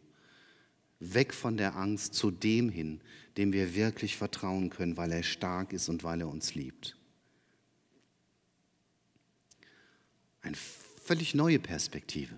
Weg 1.00 1.34
von 1.34 1.58
der 1.58 1.76
Angst 1.76 2.14
zu 2.14 2.32
dem 2.32 2.70
hin, 2.70 3.02
dem 3.38 3.54
wir 3.54 3.76
wirklich 3.76 4.18
vertrauen 4.18 4.70
können, 4.70 4.98
weil 4.98 5.12
er 5.12 5.24
stark 5.24 5.74
ist 5.74 5.90
und 5.90 6.04
weil 6.04 6.22
er 6.22 6.28
uns 6.28 6.56
liebt. 6.56 6.96
Eine 10.42 10.56
völlig 11.04 11.36
neue 11.36 11.60
Perspektive. 11.60 12.36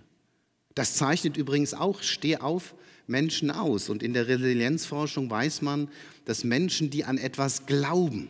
Das 0.76 0.96
zeichnet 0.96 1.38
übrigens 1.38 1.74
auch 1.74 2.02
Steh 2.02 2.38
auf 2.38 2.76
Menschen 3.08 3.52
aus. 3.52 3.90
Und 3.90 4.04
in 4.04 4.14
der 4.14 4.28
Resilienzforschung 4.28 5.30
weiß 5.30 5.62
man, 5.62 5.90
dass 6.26 6.44
Menschen, 6.44 6.90
die 6.90 7.04
an 7.04 7.18
etwas 7.18 7.66
glauben, 7.66 8.30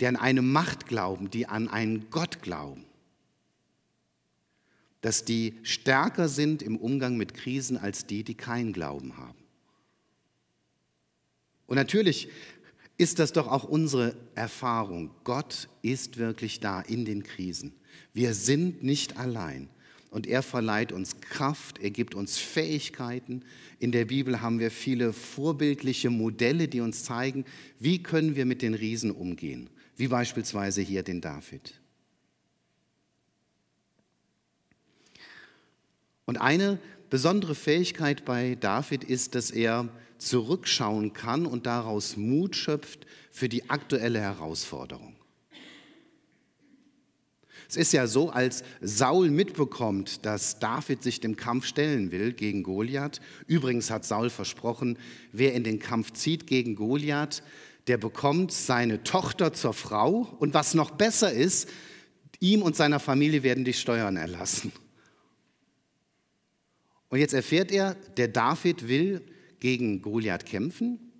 die 0.00 0.06
an 0.06 0.16
eine 0.16 0.42
Macht 0.42 0.86
glauben, 0.86 1.30
die 1.30 1.46
an 1.46 1.68
einen 1.68 2.10
Gott 2.10 2.42
glauben, 2.42 2.84
dass 5.00 5.24
die 5.24 5.54
stärker 5.62 6.28
sind 6.28 6.62
im 6.62 6.76
Umgang 6.76 7.16
mit 7.16 7.34
Krisen 7.34 7.76
als 7.76 8.06
die, 8.06 8.22
die 8.24 8.34
keinen 8.34 8.72
Glauben 8.72 9.16
haben. 9.16 9.38
Und 11.66 11.76
natürlich 11.76 12.28
ist 12.98 13.18
das 13.18 13.32
doch 13.32 13.48
auch 13.48 13.64
unsere 13.64 14.14
Erfahrung. 14.34 15.10
Gott 15.24 15.68
ist 15.82 16.18
wirklich 16.18 16.60
da 16.60 16.80
in 16.80 17.04
den 17.04 17.22
Krisen. 17.22 17.72
Wir 18.12 18.34
sind 18.34 18.82
nicht 18.82 19.16
allein. 19.16 19.70
Und 20.10 20.26
er 20.26 20.42
verleiht 20.42 20.90
uns 20.92 21.20
Kraft, 21.20 21.78
er 21.78 21.90
gibt 21.90 22.14
uns 22.16 22.36
Fähigkeiten. 22.36 23.42
In 23.78 23.92
der 23.92 24.06
Bibel 24.06 24.40
haben 24.40 24.58
wir 24.58 24.72
viele 24.72 25.12
vorbildliche 25.12 26.10
Modelle, 26.10 26.66
die 26.66 26.80
uns 26.80 27.04
zeigen, 27.04 27.44
wie 27.78 28.02
können 28.02 28.34
wir 28.34 28.44
mit 28.44 28.60
den 28.60 28.74
Riesen 28.74 29.12
umgehen. 29.12 29.70
Wie 29.96 30.08
beispielsweise 30.08 30.82
hier 30.82 31.04
den 31.04 31.20
David. 31.20 31.79
Und 36.30 36.36
eine 36.36 36.78
besondere 37.10 37.56
Fähigkeit 37.56 38.24
bei 38.24 38.54
David 38.54 39.02
ist, 39.02 39.34
dass 39.34 39.50
er 39.50 39.88
zurückschauen 40.18 41.12
kann 41.12 41.44
und 41.44 41.66
daraus 41.66 42.16
Mut 42.16 42.54
schöpft 42.54 43.04
für 43.32 43.48
die 43.48 43.68
aktuelle 43.68 44.20
Herausforderung. 44.20 45.16
Es 47.68 47.74
ist 47.74 47.92
ja 47.92 48.06
so, 48.06 48.30
als 48.30 48.62
Saul 48.80 49.28
mitbekommt, 49.28 50.24
dass 50.24 50.60
David 50.60 51.02
sich 51.02 51.18
dem 51.18 51.34
Kampf 51.34 51.66
stellen 51.66 52.12
will 52.12 52.32
gegen 52.32 52.62
Goliath. 52.62 53.20
Übrigens 53.48 53.90
hat 53.90 54.04
Saul 54.04 54.30
versprochen, 54.30 55.00
wer 55.32 55.54
in 55.54 55.64
den 55.64 55.80
Kampf 55.80 56.12
zieht 56.12 56.46
gegen 56.46 56.76
Goliath, 56.76 57.42
der 57.88 57.98
bekommt 57.98 58.52
seine 58.52 59.02
Tochter 59.02 59.52
zur 59.52 59.72
Frau. 59.72 60.32
Und 60.38 60.54
was 60.54 60.74
noch 60.74 60.92
besser 60.92 61.32
ist, 61.32 61.68
ihm 62.38 62.62
und 62.62 62.76
seiner 62.76 63.00
Familie 63.00 63.42
werden 63.42 63.64
die 63.64 63.72
Steuern 63.72 64.16
erlassen. 64.16 64.70
Und 67.10 67.18
jetzt 67.18 67.34
erfährt 67.34 67.70
er, 67.70 67.94
der 68.16 68.28
David 68.28 68.88
will 68.88 69.20
gegen 69.58 70.00
Goliath 70.00 70.46
kämpfen 70.46 71.12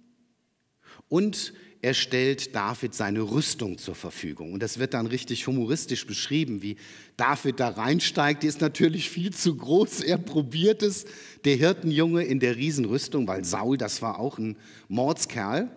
und 1.09 1.52
er 1.82 1.94
stellt 1.94 2.54
David 2.54 2.94
seine 2.94 3.23
Rüstung 3.23 3.78
zur 3.78 3.94
Verfügung. 3.94 4.52
Und 4.52 4.62
das 4.62 4.78
wird 4.78 4.94
dann 4.94 5.06
richtig 5.06 5.47
humoristisch 5.47 6.06
beschrieben, 6.06 6.62
wie 6.62 6.76
David 7.16 7.59
da 7.59 7.68
reinsteigt. 7.68 8.42
Die 8.42 8.49
ist 8.49 8.61
natürlich 8.61 9.09
viel 9.09 9.33
zu 9.33 9.57
groß. 9.57 10.03
Er 10.03 10.18
probiert 10.18 10.83
es, 10.83 11.07
der 11.44 11.57
Hirtenjunge 11.57 12.22
in 12.22 12.38
der 12.38 12.57
Riesenrüstung, 12.57 13.26
weil 13.26 13.44
Saul, 13.44 13.79
das 13.79 14.03
war 14.03 14.18
auch 14.18 14.38
ein 14.38 14.57
Mordskerl. 14.88 15.70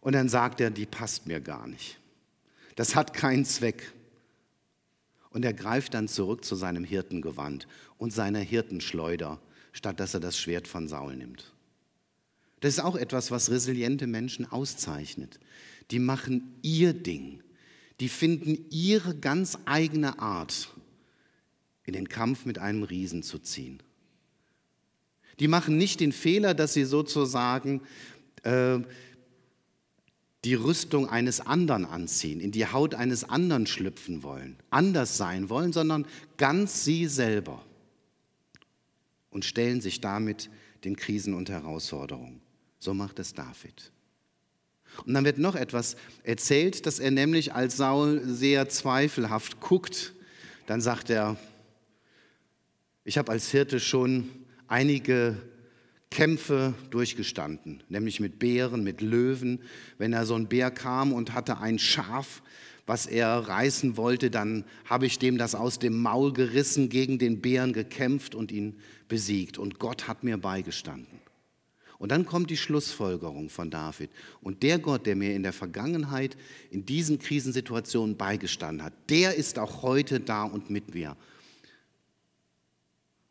Und 0.00 0.12
dann 0.12 0.28
sagt 0.28 0.60
er, 0.60 0.70
die 0.70 0.86
passt 0.86 1.26
mir 1.26 1.40
gar 1.40 1.66
nicht. 1.66 1.98
Das 2.76 2.94
hat 2.94 3.12
keinen 3.12 3.44
Zweck. 3.44 3.92
Und 5.30 5.44
er 5.44 5.52
greift 5.52 5.94
dann 5.94 6.08
zurück 6.08 6.44
zu 6.44 6.56
seinem 6.56 6.84
Hirtengewand 6.84 7.66
und 7.98 8.12
seiner 8.12 8.40
Hirtenschleuder, 8.40 9.40
statt 9.72 10.00
dass 10.00 10.14
er 10.14 10.20
das 10.20 10.38
Schwert 10.38 10.66
von 10.66 10.88
Saul 10.88 11.16
nimmt. 11.16 11.52
Das 12.60 12.74
ist 12.74 12.80
auch 12.80 12.96
etwas, 12.96 13.30
was 13.30 13.50
resiliente 13.50 14.06
Menschen 14.06 14.50
auszeichnet. 14.50 15.38
Die 15.90 15.98
machen 15.98 16.54
ihr 16.62 16.92
Ding. 16.92 17.42
Die 18.00 18.08
finden 18.08 18.66
ihre 18.70 19.16
ganz 19.16 19.58
eigene 19.64 20.18
Art, 20.18 20.68
in 21.84 21.92
den 21.94 22.08
Kampf 22.08 22.44
mit 22.44 22.58
einem 22.58 22.82
Riesen 22.82 23.22
zu 23.22 23.38
ziehen. 23.38 23.82
Die 25.40 25.48
machen 25.48 25.76
nicht 25.76 26.00
den 26.00 26.12
Fehler, 26.12 26.54
dass 26.54 26.74
sie 26.74 26.84
sozusagen 26.84 27.80
äh, 28.42 28.80
die 30.48 30.54
Rüstung 30.54 31.10
eines 31.10 31.40
anderen 31.40 31.84
anziehen, 31.84 32.40
in 32.40 32.52
die 32.52 32.64
Haut 32.64 32.94
eines 32.94 33.22
anderen 33.22 33.66
schlüpfen 33.66 34.22
wollen, 34.22 34.56
anders 34.70 35.18
sein 35.18 35.50
wollen, 35.50 35.74
sondern 35.74 36.06
ganz 36.38 36.86
sie 36.86 37.06
selber 37.06 37.62
und 39.28 39.44
stellen 39.44 39.82
sich 39.82 40.00
damit 40.00 40.48
den 40.84 40.96
Krisen 40.96 41.34
und 41.34 41.50
Herausforderungen. 41.50 42.40
So 42.78 42.94
macht 42.94 43.18
es 43.18 43.34
David. 43.34 43.92
Und 45.04 45.12
dann 45.12 45.26
wird 45.26 45.36
noch 45.36 45.54
etwas 45.54 45.96
erzählt, 46.22 46.86
dass 46.86 46.98
er 46.98 47.10
nämlich 47.10 47.52
als 47.52 47.76
Saul 47.76 48.22
sehr 48.24 48.70
zweifelhaft 48.70 49.60
guckt. 49.60 50.14
Dann 50.64 50.80
sagt 50.80 51.10
er, 51.10 51.36
ich 53.04 53.18
habe 53.18 53.32
als 53.32 53.50
Hirte 53.50 53.80
schon 53.80 54.30
einige 54.66 55.36
Kämpfe 56.10 56.74
durchgestanden, 56.90 57.82
nämlich 57.88 58.20
mit 58.20 58.38
Bären, 58.38 58.82
mit 58.82 59.00
Löwen. 59.00 59.60
Wenn 59.98 60.12
er 60.12 60.26
so 60.26 60.34
ein 60.34 60.48
Bär 60.48 60.70
kam 60.70 61.12
und 61.12 61.34
hatte 61.34 61.58
ein 61.58 61.78
Schaf, 61.78 62.42
was 62.86 63.06
er 63.06 63.28
reißen 63.28 63.96
wollte, 63.98 64.30
dann 64.30 64.64
habe 64.86 65.06
ich 65.06 65.18
dem 65.18 65.36
das 65.36 65.54
aus 65.54 65.78
dem 65.78 66.00
Maul 66.00 66.32
gerissen, 66.32 66.88
gegen 66.88 67.18
den 67.18 67.40
Bären 67.42 67.74
gekämpft 67.74 68.34
und 68.34 68.50
ihn 68.50 68.78
besiegt. 69.08 69.58
Und 69.58 69.78
Gott 69.78 70.08
hat 70.08 70.24
mir 70.24 70.38
beigestanden. 70.38 71.20
Und 71.98 72.12
dann 72.12 72.24
kommt 72.24 72.48
die 72.48 72.56
Schlussfolgerung 72.56 73.50
von 73.50 73.70
David. 73.70 74.10
Und 74.40 74.62
der 74.62 74.78
Gott, 74.78 75.04
der 75.04 75.16
mir 75.16 75.34
in 75.34 75.42
der 75.42 75.52
Vergangenheit 75.52 76.36
in 76.70 76.86
diesen 76.86 77.18
Krisensituationen 77.18 78.16
beigestanden 78.16 78.84
hat, 78.84 78.94
der 79.10 79.34
ist 79.34 79.58
auch 79.58 79.82
heute 79.82 80.20
da 80.20 80.44
und 80.44 80.70
mit 80.70 80.94
mir. 80.94 81.16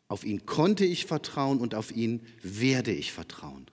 Auf 0.08 0.24
ihn 0.24 0.46
konnte 0.46 0.86
ich 0.86 1.04
vertrauen 1.04 1.60
und 1.60 1.74
auf 1.74 1.94
ihn 1.94 2.26
werde 2.42 2.92
ich 2.92 3.12
vertrauen. 3.12 3.66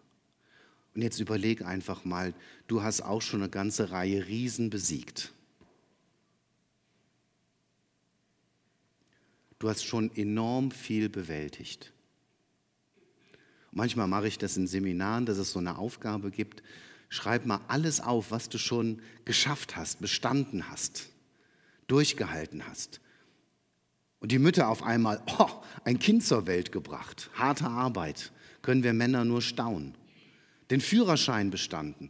Und 0.93 1.02
jetzt 1.02 1.19
überleg 1.19 1.62
einfach 1.63 2.06
mal, 2.06 2.34
du 2.67 2.84
hast 2.84 3.02
auch 3.02 3.21
schon 3.21 3.41
eine 3.41 3.50
ganze 3.50 3.91
Reihe 3.91 4.28
Riesen 4.28 4.69
besiegt. 4.69 5.34
Du 9.60 9.69
hast 9.69 9.84
schon 9.84 10.15
enorm 10.15 10.71
viel 10.71 11.10
bewältigt. 11.10 11.93
Manchmal 13.71 14.08
mache 14.08 14.28
ich 14.28 14.38
das 14.38 14.58
in 14.58 14.67
Seminaren, 14.67 15.26
dass 15.26 15.38
es 15.38 15.52
so 15.52 15.60
eine 15.60 15.78
Aufgabe 15.78 16.32
gibt. 16.32 16.63
Schreib 17.10 17.45
mal 17.45 17.62
alles 17.67 18.00
auf, 18.02 18.32
was 18.32 18.50
du 18.50 18.58
schon 18.58 19.02
geschafft 19.24 19.76
hast, 19.76 20.02
bestanden 20.02 20.69
hast, 20.69 21.10
durchgehalten 21.88 22.67
hast. 22.67 23.00
Und 24.26 24.32
die 24.32 24.40
Mütter 24.40 24.70
auf 24.70 24.82
einmal, 24.82 25.22
oh, 25.38 25.52
ein 25.84 26.00
Kind 26.00 26.24
zur 26.24 26.48
Welt 26.48 26.72
gebracht, 26.72 27.30
harte 27.36 27.68
Arbeit, 27.68 28.32
können 28.64 28.82
wir 28.82 28.92
Männer 28.92 29.24
nur 29.24 29.44
staunen. 29.44 29.94
Den 30.72 30.82
Führerschein 30.82 31.52
bestanden. 31.52 32.10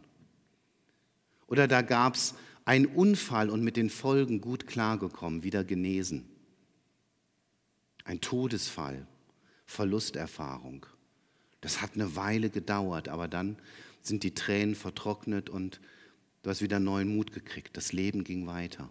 Oder 1.46 1.68
da 1.68 1.82
gab 1.82 2.14
es 2.14 2.34
einen 2.64 2.86
Unfall 2.86 3.50
und 3.50 3.62
mit 3.62 3.76
den 3.76 3.90
Folgen 3.90 4.40
gut 4.40 4.66
klargekommen, 4.66 5.42
wieder 5.42 5.62
genesen. 5.62 6.24
Ein 8.04 8.22
Todesfall, 8.22 9.06
Verlusterfahrung. 9.66 10.86
Das 11.60 11.82
hat 11.82 11.96
eine 11.96 12.16
Weile 12.16 12.48
gedauert, 12.48 13.10
aber 13.10 13.28
dann 13.28 13.58
sind 14.00 14.22
die 14.22 14.32
Tränen 14.32 14.74
vertrocknet 14.74 15.50
und 15.50 15.82
du 16.42 16.48
hast 16.48 16.62
wieder 16.62 16.80
neuen 16.80 17.14
Mut 17.14 17.34
gekriegt. 17.34 17.76
Das 17.76 17.92
Leben 17.92 18.24
ging 18.24 18.46
weiter. 18.46 18.88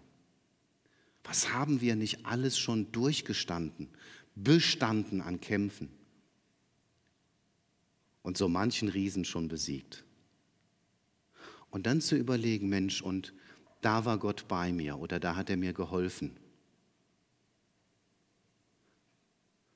Was 1.26 1.52
haben 1.52 1.80
wir 1.80 1.96
nicht 1.96 2.24
alles 2.24 2.56
schon 2.56 2.90
durchgestanden, 2.92 3.88
bestanden 4.36 5.20
an 5.20 5.40
Kämpfen 5.40 5.88
und 8.22 8.38
so 8.38 8.48
manchen 8.48 8.88
Riesen 8.88 9.24
schon 9.24 9.48
besiegt? 9.48 10.04
Und 11.70 11.86
dann 11.86 12.00
zu 12.00 12.16
überlegen, 12.16 12.68
Mensch, 12.68 13.02
und 13.02 13.34
da 13.80 14.04
war 14.04 14.18
Gott 14.18 14.46
bei 14.48 14.72
mir 14.72 14.98
oder 14.98 15.18
da 15.18 15.34
hat 15.34 15.50
er 15.50 15.56
mir 15.56 15.72
geholfen. 15.72 16.36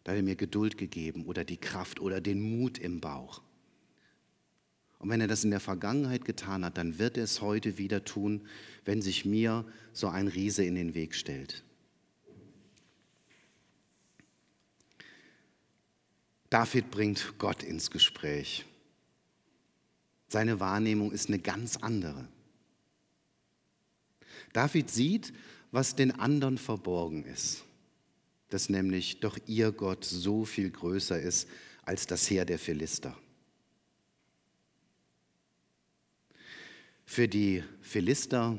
Da 0.05 0.13
hat 0.13 0.19
er 0.19 0.23
mir 0.23 0.37
Geduld 0.37 0.79
gegeben 0.79 1.27
oder 1.27 1.45
die 1.45 1.59
Kraft 1.59 2.01
oder 2.01 2.21
den 2.21 2.41
Mut 2.41 2.79
im 2.79 3.01
Bauch. 3.01 3.43
Und 5.01 5.09
wenn 5.09 5.23
er 5.23 5.29
das 5.29 5.45
in 5.45 5.51
der 5.51 5.61
Vergangenheit 5.61 6.27
getan 6.27 6.63
hat, 6.63 6.77
dann 6.77 6.99
wird 6.99 7.17
er 7.17 7.25
es 7.25 7.41
heute 7.41 7.79
wieder 7.79 8.05
tun, 8.05 8.47
wenn 8.85 9.01
sich 9.01 9.25
mir 9.25 9.65
so 9.95 10.09
ein 10.09 10.29
Riese 10.29 10.63
in 10.63 10.75
den 10.75 10.95
Weg 10.95 11.15
stellt. 11.15 11.65
David 16.51 16.91
bringt 16.91 17.39
Gott 17.39 17.63
ins 17.63 17.91
Gespräch. 17.91 18.67
Seine 20.29 20.61
Wahrnehmung 20.61 21.13
ist 21.13 21.29
eine 21.29 21.39
ganz 21.39 21.79
andere. 21.79 22.29
David 24.53 24.91
sieht, 24.91 25.33
was 25.71 25.97
den 25.97 26.11
anderen 26.11 26.59
verborgen 26.59 27.25
ist, 27.25 27.65
dass 28.51 28.69
nämlich 28.69 29.21
doch 29.21 29.39
ihr 29.47 29.73
Gott 29.73 30.05
so 30.05 30.45
viel 30.45 30.71
größer 30.71 31.19
ist 31.19 31.49
als 31.85 32.07
das 32.07 32.29
Heer 32.29 32.45
der 32.45 32.59
Philister. 32.59 33.17
Für 37.11 37.27
die 37.27 37.65
Philister, 37.81 38.57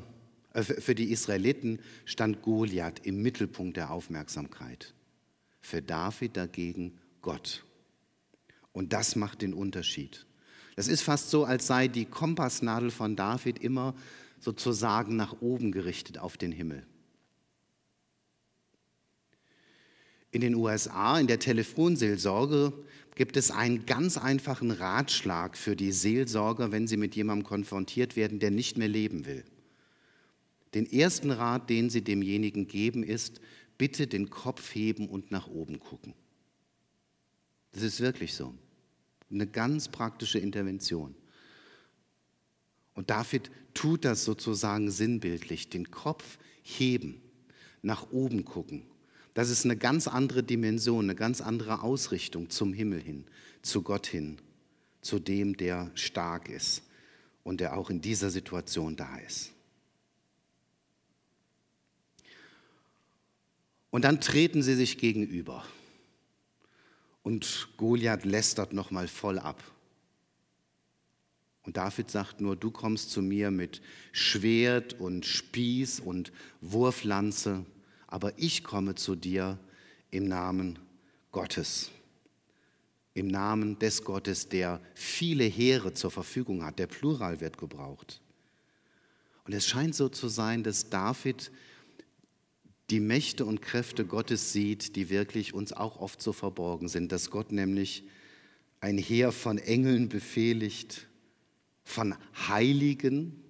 äh, 0.52 0.62
für 0.62 0.94
die 0.94 1.10
Israeliten 1.10 1.78
stand 2.04 2.42
Goliath 2.42 2.98
im 3.06 3.22
Mittelpunkt 3.22 3.78
der 3.78 3.90
Aufmerksamkeit. 3.90 4.92
Für 5.62 5.80
David 5.80 6.36
dagegen 6.36 6.98
Gott. 7.22 7.64
Und 8.72 8.92
das 8.92 9.16
macht 9.16 9.40
den 9.40 9.54
Unterschied. 9.54 10.26
Das 10.76 10.86
ist 10.86 11.00
fast 11.00 11.30
so, 11.30 11.46
als 11.46 11.66
sei 11.66 11.88
die 11.88 12.04
Kompassnadel 12.04 12.90
von 12.90 13.16
David 13.16 13.58
immer 13.58 13.94
sozusagen 14.38 15.16
nach 15.16 15.40
oben 15.40 15.72
gerichtet 15.72 16.18
auf 16.18 16.36
den 16.36 16.52
Himmel. 16.52 16.86
In 20.32 20.40
den 20.40 20.54
USA, 20.54 21.20
in 21.20 21.26
der 21.26 21.38
Telefonseelsorge, 21.38 22.72
gibt 23.14 23.36
es 23.36 23.50
einen 23.50 23.84
ganz 23.86 24.16
einfachen 24.16 24.70
Ratschlag 24.70 25.56
für 25.56 25.76
die 25.76 25.92
Seelsorger, 25.92 26.72
wenn 26.72 26.88
sie 26.88 26.96
mit 26.96 27.14
jemandem 27.14 27.46
konfrontiert 27.46 28.16
werden, 28.16 28.38
der 28.38 28.50
nicht 28.50 28.78
mehr 28.78 28.88
leben 28.88 29.26
will. 29.26 29.44
Den 30.74 30.90
ersten 30.90 31.30
Rat, 31.30 31.68
den 31.68 31.90
sie 31.90 32.02
demjenigen 32.02 32.66
geben, 32.66 33.02
ist, 33.02 33.40
bitte 33.76 34.06
den 34.06 34.30
Kopf 34.30 34.74
heben 34.74 35.06
und 35.08 35.30
nach 35.30 35.48
oben 35.48 35.78
gucken. 35.78 36.14
Das 37.72 37.82
ist 37.82 38.00
wirklich 38.00 38.34
so. 38.34 38.54
Eine 39.30 39.46
ganz 39.46 39.88
praktische 39.88 40.38
Intervention. 40.38 41.14
Und 42.94 43.10
David 43.10 43.50
tut 43.74 44.04
das 44.04 44.24
sozusagen 44.24 44.90
sinnbildlich, 44.90 45.68
den 45.68 45.90
Kopf 45.90 46.38
heben, 46.62 47.20
nach 47.82 48.10
oben 48.10 48.44
gucken. 48.44 48.82
Das 49.34 49.48
ist 49.48 49.64
eine 49.64 49.76
ganz 49.76 50.08
andere 50.08 50.42
Dimension, 50.42 51.06
eine 51.06 51.14
ganz 51.14 51.40
andere 51.40 51.82
Ausrichtung 51.82 52.50
zum 52.50 52.72
Himmel 52.72 53.00
hin, 53.00 53.24
zu 53.62 53.82
Gott 53.82 54.06
hin, 54.06 54.38
zu 55.00 55.18
dem, 55.18 55.56
der 55.56 55.90
stark 55.94 56.48
ist 56.48 56.82
und 57.42 57.60
der 57.60 57.76
auch 57.76 57.90
in 57.90 58.00
dieser 58.00 58.30
Situation 58.30 58.96
da 58.96 59.18
ist. 59.18 59.52
Und 63.90 64.04
dann 64.04 64.20
treten 64.20 64.62
sie 64.62 64.74
sich 64.74 64.98
gegenüber. 64.98 65.64
Und 67.22 67.68
Goliath 67.76 68.24
lästert 68.24 68.72
nochmal 68.72 69.06
voll 69.06 69.38
ab. 69.38 69.62
Und 71.64 71.76
David 71.76 72.10
sagt 72.10 72.40
nur, 72.40 72.56
du 72.56 72.70
kommst 72.70 73.10
zu 73.10 73.22
mir 73.22 73.50
mit 73.50 73.80
Schwert 74.10 74.94
und 74.94 75.24
Spieß 75.24 76.00
und 76.00 76.32
Wurflanze 76.60 77.64
aber 78.12 78.34
ich 78.36 78.62
komme 78.62 78.94
zu 78.94 79.16
dir 79.16 79.58
im 80.10 80.28
Namen 80.28 80.78
Gottes. 81.30 81.90
Im 83.14 83.26
Namen 83.26 83.78
des 83.78 84.04
Gottes, 84.04 84.50
der 84.50 84.82
viele 84.94 85.44
Heere 85.44 85.94
zur 85.94 86.10
Verfügung 86.10 86.62
hat. 86.62 86.78
Der 86.78 86.88
Plural 86.88 87.40
wird 87.40 87.56
gebraucht. 87.56 88.20
Und 89.44 89.54
es 89.54 89.66
scheint 89.66 89.94
so 89.94 90.10
zu 90.10 90.28
sein, 90.28 90.62
dass 90.62 90.90
David 90.90 91.50
die 92.90 93.00
Mächte 93.00 93.46
und 93.46 93.62
Kräfte 93.62 94.04
Gottes 94.04 94.52
sieht, 94.52 94.94
die 94.94 95.08
wirklich 95.08 95.54
uns 95.54 95.72
auch 95.72 95.98
oft 95.98 96.20
so 96.20 96.34
verborgen 96.34 96.88
sind, 96.88 97.12
dass 97.12 97.30
Gott 97.30 97.50
nämlich 97.50 98.04
ein 98.80 98.98
Heer 98.98 99.32
von 99.32 99.56
Engeln 99.56 100.10
befehligt, 100.10 101.06
von 101.82 102.14
Heiligen, 102.46 103.42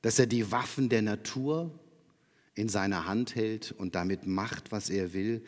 dass 0.00 0.20
er 0.20 0.28
die 0.28 0.52
Waffen 0.52 0.88
der 0.88 1.02
Natur 1.02 1.76
in 2.58 2.68
seiner 2.68 3.06
Hand 3.06 3.36
hält 3.36 3.70
und 3.70 3.94
damit 3.94 4.26
macht, 4.26 4.72
was 4.72 4.90
er 4.90 5.12
will. 5.12 5.44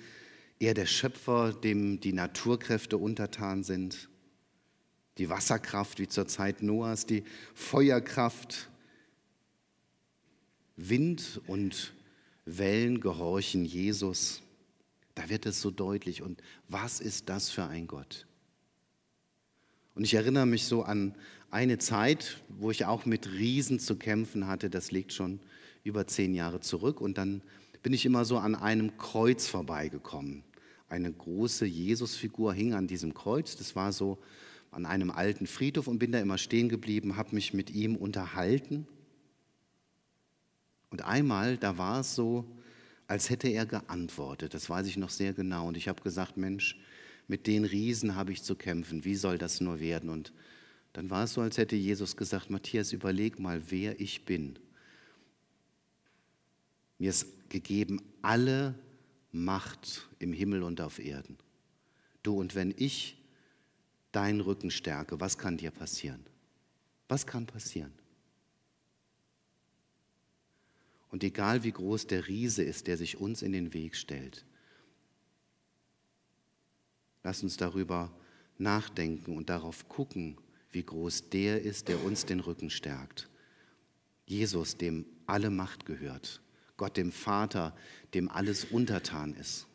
Er 0.61 0.75
der 0.75 0.87
Schöpfer, 0.87 1.53
dem 1.53 1.99
die 1.99 2.13
Naturkräfte 2.13 2.99
untertan 2.99 3.65
sind. 3.65 4.09
Die 5.19 5.29
Wasserkraft 5.29 5.99
wie 5.99 6.07
zur 6.07 6.29
Zeit 6.29 6.63
Noahs, 6.63 7.07
die 7.07 7.25
Feuerkraft. 7.53 8.71
Wind 10.77 11.41
und 11.49 11.95
Wellen 12.45 13.01
gehorchen 13.01 13.65
Jesus. 13.65 14.41
Da 15.17 15.29
wird 15.29 15.47
es 15.47 15.61
so 15.61 15.73
deutlich. 15.73 16.23
Und 16.23 16.41
was 16.69 17.01
ist 17.01 17.29
das 17.29 17.51
für 17.51 17.65
ein 17.65 17.89
Gott? 17.89 18.29
Und 19.97 20.05
ich 20.05 20.15
erinnere 20.15 20.47
mich 20.47 20.67
so 20.67 20.85
an 20.85 21.17
eine 21.51 21.79
Zeit, 21.79 22.41
wo 22.49 22.71
ich 22.71 22.85
auch 22.85 23.05
mit 23.05 23.33
Riesen 23.33 23.81
zu 23.81 23.97
kämpfen 23.97 24.47
hatte. 24.47 24.71
Das 24.71 24.93
liegt 24.93 25.13
schon 25.13 25.41
über 25.85 26.07
zehn 26.07 26.35
Jahre 26.35 26.61
zurück 26.61 27.01
und 27.01 27.19
dann 27.19 27.43
bin 27.83 27.93
ich 27.93 28.05
immer 28.05 28.25
so 28.25 28.39
an 28.39 28.55
einem 28.55 28.97
Kreuz 28.99 29.47
vorbeigekommen. 29.47 30.43
Eine 30.89 31.13
große 31.13 31.67
Jesusfigur 31.67 32.53
hing 32.53 32.75
an 32.75 32.87
diesem 32.87 33.15
Kreuz. 33.15 33.57
Das 33.57 33.77
war 33.77 33.93
so 33.93 34.19
an 34.71 34.87
einem 34.87 35.11
alten 35.11 35.47
Friedhof 35.47 35.87
und 35.87 35.99
bin 35.99 36.13
da 36.13 36.21
immer 36.21 36.39
stehen 36.39 36.69
geblieben, 36.69 37.17
habe 37.17 37.35
mich 37.35 37.55
mit 37.55 37.71
ihm 37.71 37.97
unterhalten. 37.97 38.87
Und 40.91 41.03
einmal, 41.03 41.57
da 41.57 41.79
war 41.79 42.01
es 42.01 42.15
so, 42.15 42.45
als 43.07 43.31
hätte 43.31 43.49
er 43.49 43.67
geantwortet. 43.67 44.55
Das 44.55 44.69
weiß 44.69 44.87
ich 44.87 44.97
noch 44.97 45.11
sehr 45.11 45.33
genau. 45.33 45.69
Und 45.69 45.77
ich 45.77 45.89
habe 45.89 46.03
gesagt, 46.03 46.37
Mensch, 46.37 46.79
mit 47.29 47.47
den 47.47 47.65
Riesen 47.65 48.17
habe 48.17 48.33
ich 48.33 48.43
zu 48.43 48.57
kämpfen. 48.57 49.05
Wie 49.05 49.15
soll 49.15 49.39
das 49.39 49.61
nur 49.61 49.81
werden? 49.81 50.11
Und 50.11 50.33
dann 50.93 51.11
war 51.11 51.25
es 51.25 51.35
so, 51.35 51.41
als 51.41 51.59
hätte 51.59 51.77
Jesus 51.77 52.17
gesagt, 52.17 52.51
Matthias, 52.51 52.93
überleg 52.93 53.39
mal, 53.39 53.63
wer 53.71 54.01
ich 54.01 54.25
bin. 54.25 54.59
Mir 57.01 57.11
ist 57.11 57.49
gegeben 57.49 58.03
alle 58.21 58.79
Macht 59.33 60.07
im 60.19 60.35
Himmel 60.35 60.63
und 60.63 60.83
auf 60.83 60.99
Erden. 60.99 61.39
Du, 62.23 62.39
und 62.39 62.55
wenn 62.55 62.75
ich 62.77 63.17
deinen 64.13 64.43
Rücken 64.43 64.71
stärke, 64.71 65.19
was 65.19 65.39
kann 65.39 65.57
dir 65.57 65.71
passieren? 65.71 66.27
Was 67.09 67.27
kann 67.27 67.47
passieren? 67.47 67.93
Und 71.11 71.25
egal 71.25 71.65
wie 71.65 71.73
groß 71.73 72.07
der 72.07 72.29
Riese 72.29 72.63
ist, 72.63 72.87
der 72.87 72.99
sich 72.99 73.17
uns 73.17 73.41
in 73.41 73.53
den 73.53 73.73
Weg 73.73 73.97
stellt, 73.97 74.45
lass 77.23 77.43
uns 77.43 77.57
darüber 77.57 78.13
nachdenken 78.59 79.39
und 79.39 79.49
darauf 79.49 79.89
gucken, 79.89 80.37
wie 80.71 80.83
groß 80.83 81.31
der 81.31 81.63
ist, 81.63 81.89
der 81.89 82.05
uns 82.05 82.27
den 82.27 82.41
Rücken 82.41 82.69
stärkt. 82.69 83.31
Jesus, 84.27 84.77
dem 84.77 85.07
alle 85.27 85.49
Macht 85.49 85.87
gehört. 85.87 86.43
Gott 86.81 86.97
dem 86.97 87.13
Vater, 87.13 87.77
dem 88.15 88.31
alles 88.31 88.65
untertan 88.65 89.35
ist. 89.35 89.67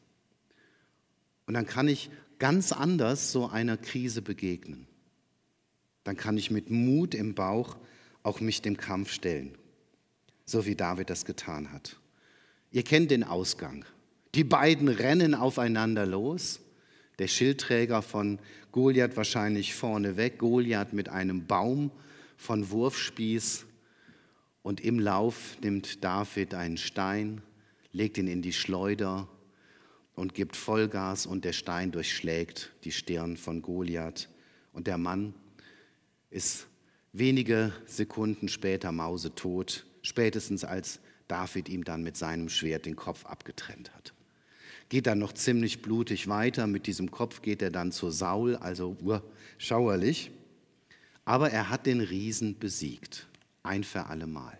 Und 1.45 1.53
dann 1.53 1.67
kann 1.67 1.87
ich 1.87 2.09
ganz 2.39 2.71
anders 2.71 3.31
so 3.31 3.47
einer 3.47 3.77
Krise 3.77 4.23
begegnen. 4.23 4.87
Dann 6.03 6.17
kann 6.17 6.35
ich 6.35 6.49
mit 6.49 6.71
Mut 6.71 7.13
im 7.13 7.35
Bauch 7.35 7.77
auch 8.23 8.41
mich 8.41 8.63
dem 8.63 8.75
Kampf 8.75 9.11
stellen, 9.11 9.55
so 10.45 10.65
wie 10.65 10.73
David 10.73 11.11
das 11.11 11.25
getan 11.25 11.71
hat. 11.71 11.97
Ihr 12.71 12.81
kennt 12.81 13.11
den 13.11 13.23
Ausgang. 13.23 13.85
Die 14.33 14.43
beiden 14.43 14.87
rennen 14.87 15.35
aufeinander 15.35 16.07
los. 16.07 16.59
Der 17.19 17.27
Schildträger 17.27 18.01
von 18.01 18.39
Goliath 18.71 19.15
wahrscheinlich 19.15 19.75
vorne 19.75 20.17
weg, 20.17 20.39
Goliath 20.39 20.91
mit 20.91 21.09
einem 21.09 21.45
Baum 21.45 21.91
von 22.35 22.71
Wurfspieß 22.71 23.67
und 24.65 24.81
im 24.81 24.97
Lauf 24.97 25.57
nimmt 25.61 26.03
David 26.03 26.55
einen 26.55 26.77
Stein, 26.77 27.43
legt 27.91 28.17
ihn 28.17 28.25
in 28.25 28.41
die 28.41 28.51
Schleuder 28.51 29.29
und 30.15 30.33
gibt 30.33 30.55
Vollgas 30.55 31.27
und 31.27 31.45
der 31.45 31.53
Stein 31.53 31.91
durchschlägt 31.91 32.71
die 32.83 32.91
Stirn 32.91 33.37
von 33.37 33.61
Goliath. 33.61 34.27
Und 34.73 34.87
der 34.87 34.97
Mann 34.97 35.35
ist 36.31 36.65
wenige 37.13 37.73
Sekunden 37.85 38.47
später 38.47 38.91
mausetot, 38.91 39.85
spätestens 40.01 40.63
als 40.63 40.99
David 41.27 41.69
ihm 41.69 41.83
dann 41.83 42.01
mit 42.01 42.17
seinem 42.17 42.49
Schwert 42.49 42.87
den 42.87 42.95
Kopf 42.95 43.23
abgetrennt 43.27 43.93
hat. 43.93 44.15
Geht 44.89 45.05
dann 45.05 45.19
noch 45.19 45.33
ziemlich 45.33 45.83
blutig 45.83 46.27
weiter, 46.27 46.65
mit 46.65 46.87
diesem 46.87 47.11
Kopf 47.11 47.43
geht 47.43 47.61
er 47.61 47.69
dann 47.69 47.91
zu 47.91 48.09
Saul, 48.09 48.55
also 48.55 48.97
uh, 49.03 49.19
schauerlich. 49.59 50.31
Aber 51.23 51.51
er 51.51 51.69
hat 51.69 51.85
den 51.85 52.01
Riesen 52.01 52.57
besiegt 52.57 53.27
ein 53.65 53.83
für 53.83 54.05
allemal. 54.05 54.57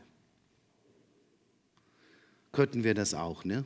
Könnten 2.52 2.84
wir 2.84 2.94
das 2.94 3.13
auch, 3.13 3.44
ne? 3.44 3.65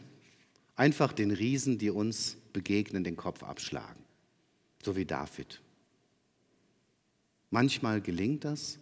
Einfach 0.75 1.13
den 1.13 1.32
Riesen, 1.32 1.78
die 1.78 1.89
uns 1.89 2.38
begegnen, 2.54 3.04
den 3.04 3.17
Kopf 3.17 3.43
abschlagen, 3.43 4.04
so 4.84 4.95
wie 4.95 5.06
David. 5.06 5.62
Manchmal 7.52 8.02
gelingt 8.02 8.45
das 8.45 8.80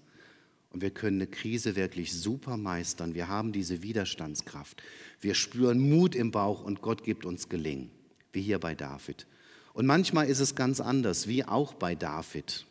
und 0.69 0.81
wir 0.81 0.91
können 0.91 1.17
eine 1.17 1.27
Krise 1.27 1.75
wirklich 1.75 2.13
super 2.13 2.57
meistern. 2.57 3.15
Wir 3.15 3.27
haben 3.27 3.51
diese 3.51 3.81
Widerstandskraft. 3.81 4.83
Wir 5.19 5.33
spüren 5.33 5.79
Mut 5.79 6.15
im 6.15 6.31
Bauch 6.31 6.63
und 6.63 6.81
Gott 6.81 7.03
gibt 7.03 7.25
uns 7.25 7.49
Gelingen, 7.49 7.89
wie 8.31 8.41
hier 8.41 8.59
bei 8.59 8.75
David. 8.75 9.25
Und 9.73 9.85
manchmal 9.85 10.27
ist 10.27 10.39
es 10.39 10.55
ganz 10.55 10.79
anders, 10.79 11.27
wie 11.27 11.45
auch 11.45 11.73
bei 11.73 11.95
David. 11.95 12.65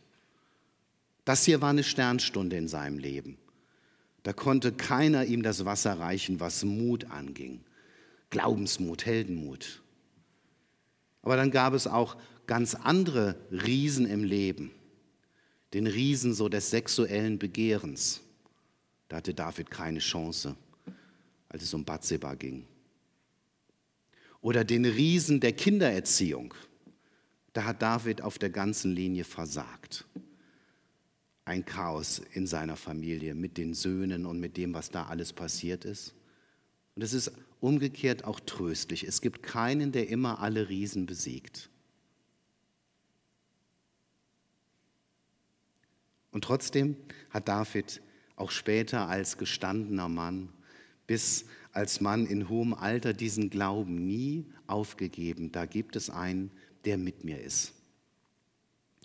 Das 1.24 1.44
hier 1.44 1.60
war 1.60 1.70
eine 1.70 1.84
Sternstunde 1.84 2.56
in 2.56 2.68
seinem 2.68 2.98
Leben. 2.98 3.38
Da 4.26 4.32
konnte 4.32 4.72
keiner 4.72 5.24
ihm 5.24 5.44
das 5.44 5.64
Wasser 5.66 6.00
reichen, 6.00 6.40
was 6.40 6.64
Mut 6.64 7.04
anging. 7.12 7.60
Glaubensmut, 8.30 9.06
Heldenmut. 9.06 9.84
Aber 11.22 11.36
dann 11.36 11.52
gab 11.52 11.74
es 11.74 11.86
auch 11.86 12.16
ganz 12.48 12.74
andere 12.74 13.36
Riesen 13.52 14.04
im 14.04 14.24
Leben. 14.24 14.72
Den 15.74 15.86
Riesen 15.86 16.34
so 16.34 16.48
des 16.48 16.70
sexuellen 16.70 17.38
Begehrens. 17.38 18.20
Da 19.06 19.18
hatte 19.18 19.32
David 19.32 19.70
keine 19.70 20.00
Chance, 20.00 20.56
als 21.48 21.62
es 21.62 21.72
um 21.72 21.84
Bathseba 21.84 22.34
ging. 22.34 22.66
Oder 24.40 24.64
den 24.64 24.86
Riesen 24.86 25.38
der 25.38 25.52
Kindererziehung. 25.52 26.52
Da 27.52 27.62
hat 27.62 27.80
David 27.80 28.22
auf 28.22 28.38
der 28.38 28.50
ganzen 28.50 28.90
Linie 28.90 29.22
versagt 29.22 30.04
ein 31.46 31.64
Chaos 31.64 32.20
in 32.32 32.46
seiner 32.46 32.76
Familie 32.76 33.34
mit 33.34 33.56
den 33.56 33.72
Söhnen 33.72 34.26
und 34.26 34.40
mit 34.40 34.56
dem, 34.56 34.74
was 34.74 34.90
da 34.90 35.06
alles 35.06 35.32
passiert 35.32 35.84
ist. 35.84 36.12
Und 36.96 37.02
es 37.02 37.12
ist 37.12 37.32
umgekehrt 37.60 38.24
auch 38.24 38.40
tröstlich. 38.40 39.04
Es 39.04 39.20
gibt 39.20 39.42
keinen, 39.42 39.92
der 39.92 40.08
immer 40.08 40.40
alle 40.40 40.68
Riesen 40.68 41.06
besiegt. 41.06 41.70
Und 46.32 46.42
trotzdem 46.42 46.96
hat 47.30 47.48
David 47.48 48.02
auch 48.34 48.50
später 48.50 49.08
als 49.08 49.38
gestandener 49.38 50.08
Mann, 50.08 50.52
bis 51.06 51.46
als 51.72 52.00
Mann 52.00 52.26
in 52.26 52.48
hohem 52.48 52.74
Alter 52.74 53.12
diesen 53.12 53.50
Glauben 53.50 54.04
nie 54.04 54.46
aufgegeben. 54.66 55.52
Da 55.52 55.64
gibt 55.64 55.94
es 55.94 56.10
einen, 56.10 56.50
der 56.84 56.98
mit 56.98 57.22
mir 57.22 57.40
ist. 57.40 57.72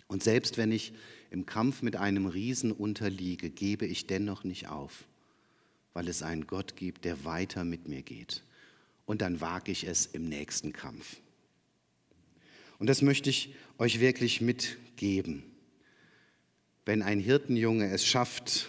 Und 0.08 0.24
selbst 0.24 0.58
wenn 0.58 0.72
ich 0.72 0.92
im 1.32 1.46
Kampf 1.46 1.80
mit 1.80 1.96
einem 1.96 2.26
Riesen 2.26 2.72
unterliege, 2.72 3.48
gebe 3.48 3.86
ich 3.86 4.06
dennoch 4.06 4.44
nicht 4.44 4.68
auf, 4.68 5.04
weil 5.94 6.06
es 6.08 6.22
einen 6.22 6.46
Gott 6.46 6.76
gibt, 6.76 7.06
der 7.06 7.24
weiter 7.24 7.64
mit 7.64 7.88
mir 7.88 8.02
geht. 8.02 8.42
Und 9.06 9.22
dann 9.22 9.40
wage 9.40 9.72
ich 9.72 9.84
es 9.84 10.04
im 10.04 10.28
nächsten 10.28 10.74
Kampf. 10.74 11.16
Und 12.78 12.86
das 12.86 13.00
möchte 13.00 13.30
ich 13.30 13.54
euch 13.78 13.98
wirklich 13.98 14.42
mitgeben. 14.42 15.42
Wenn 16.84 17.02
ein 17.02 17.18
Hirtenjunge 17.18 17.90
es 17.90 18.04
schafft, 18.04 18.68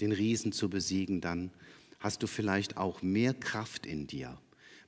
den 0.00 0.12
Riesen 0.12 0.52
zu 0.52 0.70
besiegen, 0.70 1.20
dann 1.20 1.50
hast 1.98 2.22
du 2.22 2.28
vielleicht 2.28 2.76
auch 2.76 3.02
mehr 3.02 3.34
Kraft 3.34 3.86
in 3.86 4.06
dir, 4.06 4.38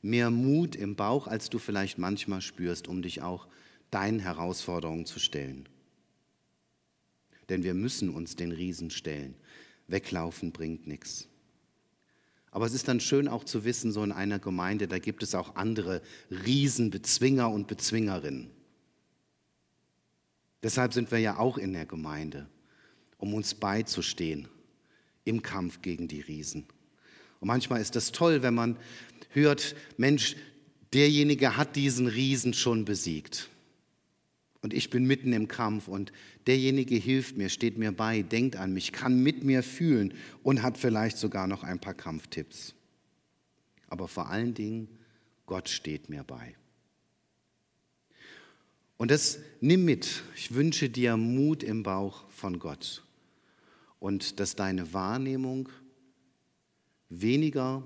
mehr 0.00 0.30
Mut 0.30 0.76
im 0.76 0.94
Bauch, 0.94 1.26
als 1.26 1.50
du 1.50 1.58
vielleicht 1.58 1.98
manchmal 1.98 2.40
spürst, 2.40 2.86
um 2.86 3.02
dich 3.02 3.20
auch 3.20 3.48
deinen 3.90 4.20
Herausforderungen 4.20 5.06
zu 5.06 5.18
stellen 5.18 5.68
denn 7.52 7.64
wir 7.64 7.74
müssen 7.74 8.08
uns 8.08 8.34
den 8.34 8.50
Riesen 8.50 8.88
stellen. 8.88 9.34
Weglaufen 9.86 10.52
bringt 10.52 10.86
nichts. 10.86 11.28
Aber 12.50 12.64
es 12.64 12.72
ist 12.72 12.88
dann 12.88 12.98
schön 12.98 13.28
auch 13.28 13.44
zu 13.44 13.66
wissen, 13.66 13.92
so 13.92 14.02
in 14.02 14.10
einer 14.10 14.38
Gemeinde, 14.38 14.88
da 14.88 14.98
gibt 14.98 15.22
es 15.22 15.34
auch 15.34 15.54
andere 15.54 16.00
Riesenbezwinger 16.30 17.50
und 17.50 17.66
Bezwingerinnen. 17.66 18.50
Deshalb 20.62 20.94
sind 20.94 21.10
wir 21.10 21.18
ja 21.18 21.38
auch 21.38 21.58
in 21.58 21.74
der 21.74 21.84
Gemeinde, 21.84 22.48
um 23.18 23.34
uns 23.34 23.52
beizustehen 23.54 24.48
im 25.24 25.42
Kampf 25.42 25.82
gegen 25.82 26.08
die 26.08 26.22
Riesen. 26.22 26.64
Und 27.38 27.48
manchmal 27.48 27.82
ist 27.82 27.96
das 27.96 28.12
toll, 28.12 28.42
wenn 28.42 28.54
man 28.54 28.78
hört, 29.28 29.76
Mensch, 29.98 30.36
derjenige 30.94 31.58
hat 31.58 31.76
diesen 31.76 32.06
Riesen 32.06 32.54
schon 32.54 32.86
besiegt 32.86 33.50
und 34.62 34.72
ich 34.72 34.90
bin 34.90 35.04
mitten 35.04 35.32
im 35.32 35.48
Kampf 35.48 35.88
und 35.88 36.12
derjenige 36.46 36.94
hilft 36.94 37.36
mir, 37.36 37.48
steht 37.48 37.78
mir 37.78 37.90
bei, 37.92 38.22
denkt 38.22 38.56
an 38.56 38.72
mich, 38.72 38.92
kann 38.92 39.20
mit 39.20 39.42
mir 39.42 39.62
fühlen 39.62 40.14
und 40.44 40.62
hat 40.62 40.78
vielleicht 40.78 41.18
sogar 41.18 41.48
noch 41.48 41.64
ein 41.64 41.80
paar 41.80 41.94
Kampftipps. 41.94 42.74
Aber 43.88 44.06
vor 44.06 44.30
allen 44.30 44.54
Dingen, 44.54 44.88
Gott 45.46 45.68
steht 45.68 46.08
mir 46.08 46.22
bei. 46.22 46.54
Und 48.96 49.10
das 49.10 49.40
nimm 49.60 49.84
mit. 49.84 50.22
Ich 50.36 50.54
wünsche 50.54 50.88
dir 50.88 51.16
Mut 51.16 51.64
im 51.64 51.82
Bauch 51.82 52.28
von 52.30 52.60
Gott 52.60 53.04
und 53.98 54.38
dass 54.38 54.54
deine 54.54 54.92
Wahrnehmung 54.92 55.68
weniger 57.08 57.82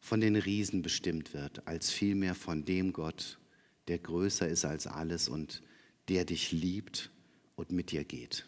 von 0.00 0.20
den 0.20 0.34
Riesen 0.34 0.82
bestimmt 0.82 1.34
wird, 1.34 1.68
als 1.68 1.92
vielmehr 1.92 2.34
von 2.34 2.64
dem 2.64 2.92
Gott, 2.92 3.38
der 3.86 3.98
größer 3.98 4.48
ist 4.48 4.64
als 4.64 4.88
alles 4.88 5.28
und 5.28 5.62
der 6.08 6.24
dich 6.24 6.52
liebt 6.52 7.10
und 7.56 7.70
mit 7.70 7.90
dir 7.90 8.04
geht. 8.04 8.46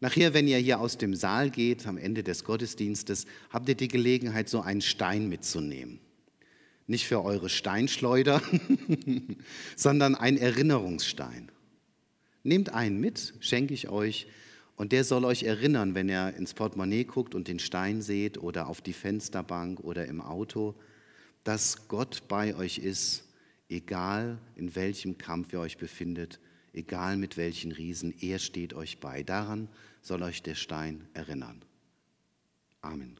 Nachher, 0.00 0.34
wenn 0.34 0.46
ihr 0.46 0.58
hier 0.58 0.80
aus 0.80 0.98
dem 0.98 1.14
Saal 1.14 1.50
geht, 1.50 1.86
am 1.86 1.96
Ende 1.96 2.22
des 2.22 2.44
Gottesdienstes, 2.44 3.26
habt 3.50 3.68
ihr 3.68 3.74
die 3.74 3.88
Gelegenheit, 3.88 4.48
so 4.48 4.60
einen 4.60 4.82
Stein 4.82 5.28
mitzunehmen. 5.28 6.00
Nicht 6.86 7.06
für 7.06 7.24
eure 7.24 7.48
Steinschleuder, 7.48 8.42
sondern 9.76 10.14
ein 10.14 10.36
Erinnerungsstein. 10.36 11.50
Nehmt 12.42 12.72
einen 12.72 13.00
mit, 13.00 13.34
schenke 13.40 13.74
ich 13.74 13.88
euch, 13.88 14.26
und 14.76 14.92
der 14.92 15.04
soll 15.04 15.24
euch 15.24 15.42
erinnern, 15.42 15.94
wenn 15.94 16.10
ihr 16.10 16.34
ins 16.36 16.52
Portemonnaie 16.52 17.04
guckt 17.04 17.34
und 17.34 17.48
den 17.48 17.58
Stein 17.58 18.02
seht 18.02 18.36
oder 18.36 18.68
auf 18.68 18.82
die 18.82 18.92
Fensterbank 18.92 19.80
oder 19.80 20.04
im 20.04 20.20
Auto, 20.20 20.74
dass 21.44 21.88
Gott 21.88 22.24
bei 22.28 22.54
euch 22.54 22.78
ist 22.78 23.25
egal 23.68 24.38
in 24.54 24.74
welchem 24.74 25.18
Kampf 25.18 25.52
ihr 25.52 25.60
euch 25.60 25.78
befindet, 25.78 26.40
egal 26.72 27.16
mit 27.16 27.36
welchen 27.36 27.72
Riesen, 27.72 28.14
er 28.20 28.38
steht 28.38 28.74
euch 28.74 29.00
bei. 29.00 29.22
Daran 29.22 29.68
soll 30.02 30.22
euch 30.22 30.42
der 30.42 30.54
Stein 30.54 31.08
erinnern. 31.14 31.64
Amen. 32.80 33.18